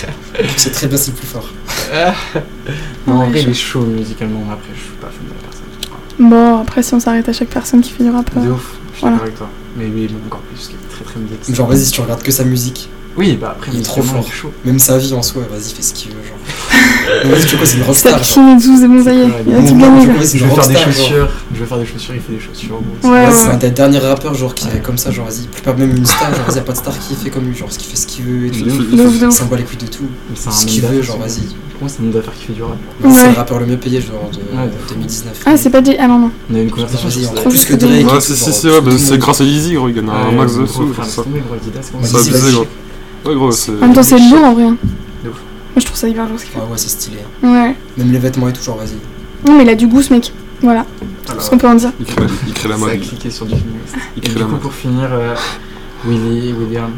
[0.57, 1.49] C'est très bien, c'est le plus fort.
[3.07, 5.29] non en vrai je- il est chaud musicalement mais après je suis pas fan de
[5.29, 8.29] la personne Bon, après, si on s'arrête à chaque personne qui fait du rap.
[8.35, 10.75] de ouf je suis d'accord avec toi mais lui il est encore plus parce qu'il
[10.75, 13.71] est très très médiatisé Genre, vas-y, si tu regardes que sa musique, oui bah après
[13.73, 14.25] il est trop fort.
[14.31, 16.37] chaud Même sa vie en soi, vas-y, fais ce qu'il veut, genre.
[17.25, 18.17] Mais vas-y, tu vois quoi, c'est une rockstar.
[18.17, 18.41] Bon, ça
[19.13, 22.33] y est, c'est je vais faire des chaussures je vais faire des chaussures il fait
[22.33, 22.79] des chaussures.
[23.03, 25.61] Ouais, Ouais, c'est un des derniers rappeurs genre qui est comme ça, genre vas-y, plus
[25.61, 27.55] pas même une star, genre vas-y, y a pas de star qui fait comme lui,
[27.55, 28.63] genre ce qu'il fait ce qu'il veut et tout.
[28.65, 30.03] De ouf, de ouf, de Il s'en bat les couilles de tout.
[30.29, 31.47] Mais c'est un Ce qu'il veut, genre c'est- vas-y.
[31.73, 33.77] pour moi c'est un monde d'affaires qui fait du rap C'est le rappeur le mieux
[33.77, 34.69] payé genre de Ouais.
[34.89, 35.33] 2019.
[35.45, 35.95] Ah, c'est pas dit.
[35.99, 36.31] Ah non, non.
[36.51, 37.09] on a eu une conversation
[37.49, 38.21] plus que Drake.
[38.97, 42.65] C'est grâce à Yeezy, gros, il gagne un Ouais, max de sous, c'est abusé, gros.
[43.25, 43.71] Ouais, gros, c'est.
[43.71, 44.63] En même temps, c'est lourd en vrai.
[44.63, 44.77] hein.
[45.23, 45.35] De ouf.
[45.35, 46.59] Moi, je trouve ça hyper lourd ce qu'il fait.
[46.59, 47.17] Ouais, ouais, c'est stylé.
[47.41, 47.75] Ouais.
[47.97, 48.97] Même les vêtements et tout, genre vas-y.
[49.49, 50.31] Non, mais il a du goût, ce mec.
[50.61, 50.85] Voilà.
[51.27, 51.91] Alors, C'est ce qu'on peut en dire.
[51.99, 52.99] Il crée la, il crée la ça a mode.
[53.01, 53.63] cliqué sur du West
[54.15, 54.61] Il et crée du la coup mode.
[54.61, 55.35] pour finir euh,
[56.05, 56.91] Willy William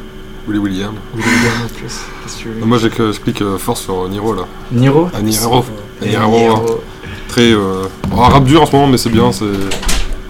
[0.48, 0.94] Willy William.
[1.16, 1.82] Willy William en plus
[2.24, 4.44] qu'est-ce que tu veux Moi, j'ai que- je clique euh, fort sur Niro, là.
[4.72, 5.64] Niro Ah, Niro.
[6.04, 6.30] Et Niro.
[6.38, 6.82] Niro.
[7.28, 7.52] Très.
[7.54, 9.46] euh, bon, rap dur en ce moment, mais c'est bien, c'est.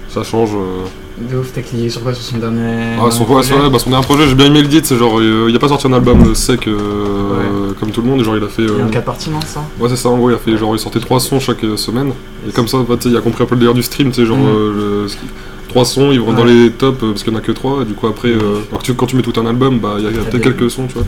[0.10, 0.52] Ça change.
[0.56, 0.86] euh.
[1.18, 2.98] De ouf, t'as cliqué sur quoi sur son dernier.
[3.00, 4.98] Ah, son, ouais, projet ouais, bah, son dernier projet, j'ai bien aimé le dit, c'est
[4.98, 8.20] genre, euh, il a pas sorti un album euh, sec euh, comme tout le monde,
[8.20, 8.64] et genre il a fait.
[8.64, 10.38] Il y a un cas parti, non, ça Ouais, c'est ça, en gros, il a
[10.38, 12.12] fait genre, il sortait trois sons chaque semaine,
[12.48, 14.26] et comme ça, bah, il a compris un peu le délire du stream, tu sais,
[14.26, 14.46] genre, Mhm.
[14.46, 15.22] euh, le- ce qui-
[15.70, 17.86] trois sons, ils vont dans les tops, parce qu'il y en a que trois, et
[17.86, 20.08] du coup, après, alors que tu- quand tu mets tout un album, bah, il y
[20.08, 21.04] a, il peut-être quelques sons, tu vois.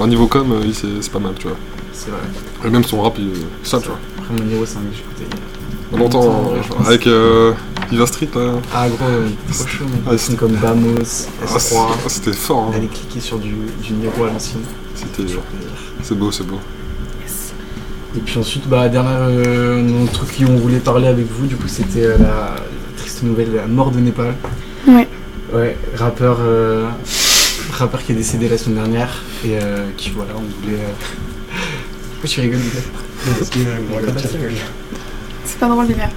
[0.00, 1.56] Bah, niveau com, il- c'est pas mal, tu vois.
[1.92, 2.18] C'est vrai.
[2.66, 3.28] Et même son rap, il,
[3.62, 3.98] ça, tu vois.
[4.18, 5.36] Après, mon Niro, c'est un que j'écoutais.
[5.92, 6.52] On entend
[6.84, 7.52] avec euh,
[7.90, 8.52] Viva Street, là.
[8.74, 10.00] Ah, gros, euh, trop chaud, mec.
[10.06, 10.94] Ah, Des sons comme Bamos,
[11.42, 11.88] Ah, c'est- S3.
[11.92, 12.70] ah, C'était fort, hein.
[12.72, 13.50] D'aller cliquer sur du,
[13.82, 14.62] du Niro à l'ancienne.
[14.94, 15.22] C'était.
[15.22, 15.38] Plaisir.
[16.02, 16.58] C'est beau, c'est beau.
[18.16, 21.54] Et puis ensuite, bah, dernière euh, notre truc qui on voulait parler avec vous, du
[21.56, 22.56] coup, c'était euh, la,
[22.96, 24.34] triste nouvelle de la mort de Népal.
[24.88, 25.06] Ouais.
[25.52, 26.88] Ouais, rappeur, euh,
[27.72, 30.78] rappeur qui est décédé la semaine dernière et euh, qui, voilà, on voulait.
[30.78, 30.88] euh,
[32.12, 32.60] Pourquoi tu rigoles,
[33.38, 33.58] Parce que.
[35.44, 36.08] C'est pas drôle, les gars.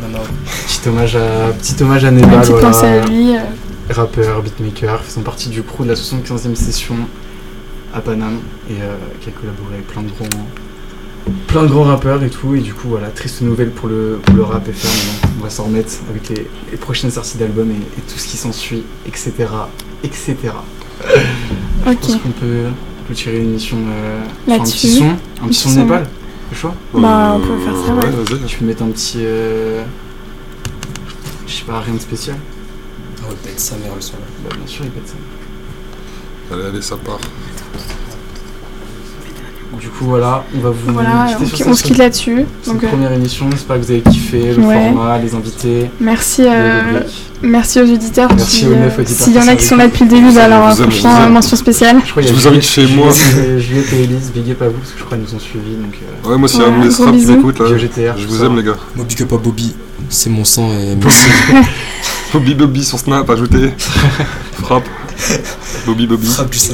[0.00, 0.24] Non, non.
[0.66, 2.42] Petit hommage à, petit hommage à voilà.
[2.68, 3.36] pensée à lui.
[3.36, 3.40] euh,
[3.90, 6.96] rappeur, beatmaker, faisant partie du crew de la 75e session
[7.94, 8.38] à Paname.
[8.70, 10.46] Et euh, qui a collaboré avec plein de grands
[11.48, 12.54] plein de grands rappeurs et tout.
[12.54, 14.90] Et du coup voilà triste nouvelle pour le, pour le rap maintenant
[15.40, 18.36] on va s'en remettre avec les, les prochaines sorties d'albums et, et tout ce qui
[18.36, 19.32] s'ensuit etc
[20.04, 20.34] etc
[21.86, 22.64] je pense qu'on peut
[23.06, 25.10] clôturer une émission euh, un petit son
[25.42, 26.06] un petit son de Népal
[26.46, 26.50] ouais.
[26.50, 28.10] le choix Bah, on peut faire ça, ouais.
[28.10, 28.44] vas-y.
[28.46, 29.84] tu peux mettre un petit euh,
[31.46, 32.36] je sais pas rien de spécial
[33.22, 34.18] Ah ouais, pète sa mère le son là.
[34.48, 35.14] bah bien sûr il pète ça
[36.54, 37.18] Allez, allez, ça part.
[39.80, 42.44] Du coup, voilà, on va vous Voilà, quitter on, sur on se quitte là-dessus.
[42.66, 43.46] Donc, euh, première émission.
[43.50, 44.84] J'espère que vous avez kiffé le Ouais.
[44.94, 45.90] format, les invités.
[46.00, 47.00] Merci, euh,
[47.42, 48.30] merci aux auditeurs.
[48.34, 50.10] Merci qui, aux euh, neuf auditeurs S'il y en a qui sont là depuis le
[50.10, 51.96] début, bah vous alors euh, franchement, mention spéciale.
[52.04, 53.10] Je crois vous invite chez moi.
[53.58, 55.76] Juliette- et Elise, big up à vous, parce que je crois qu'ils nous ont suivis.
[55.76, 55.94] Donc,
[56.26, 58.26] euh, Ouais, moi, a un de Ouais, mes gros straps qui m'écoute là, GTR, je
[58.26, 58.76] vous aime, les gars.
[58.94, 59.74] Moi, big up à Bobby,
[60.08, 61.26] c'est mon sang et merci.
[62.32, 63.70] Bobby Bobby sur Snap, ajouté.
[64.62, 64.84] Frappe.
[65.86, 66.26] Bobby Bobby.
[66.26, 66.72] Frappe du 5-9.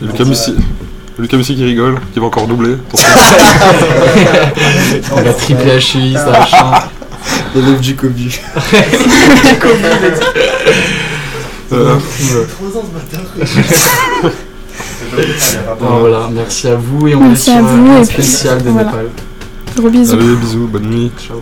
[0.00, 0.54] Lucas Mussi.
[1.18, 2.76] Lucas Mussi qui rigole, qui va encore doubler.
[5.12, 6.70] On a triplé HI, ça machin.
[7.54, 8.14] L'élève du Kobe.
[8.14, 8.28] du
[9.60, 9.76] Kobe.
[11.72, 11.96] Euh,
[12.48, 13.24] Trois ans ce matin.
[15.80, 18.14] Bon, voilà, merci à vous et on Merci est à sur vous, un et puis,
[18.14, 18.88] spécial de voilà.
[18.90, 19.06] Népal.
[19.76, 20.14] Gros bisous.
[20.14, 21.10] Allez, bisous, bonne nuit.
[21.26, 21.40] Ciao.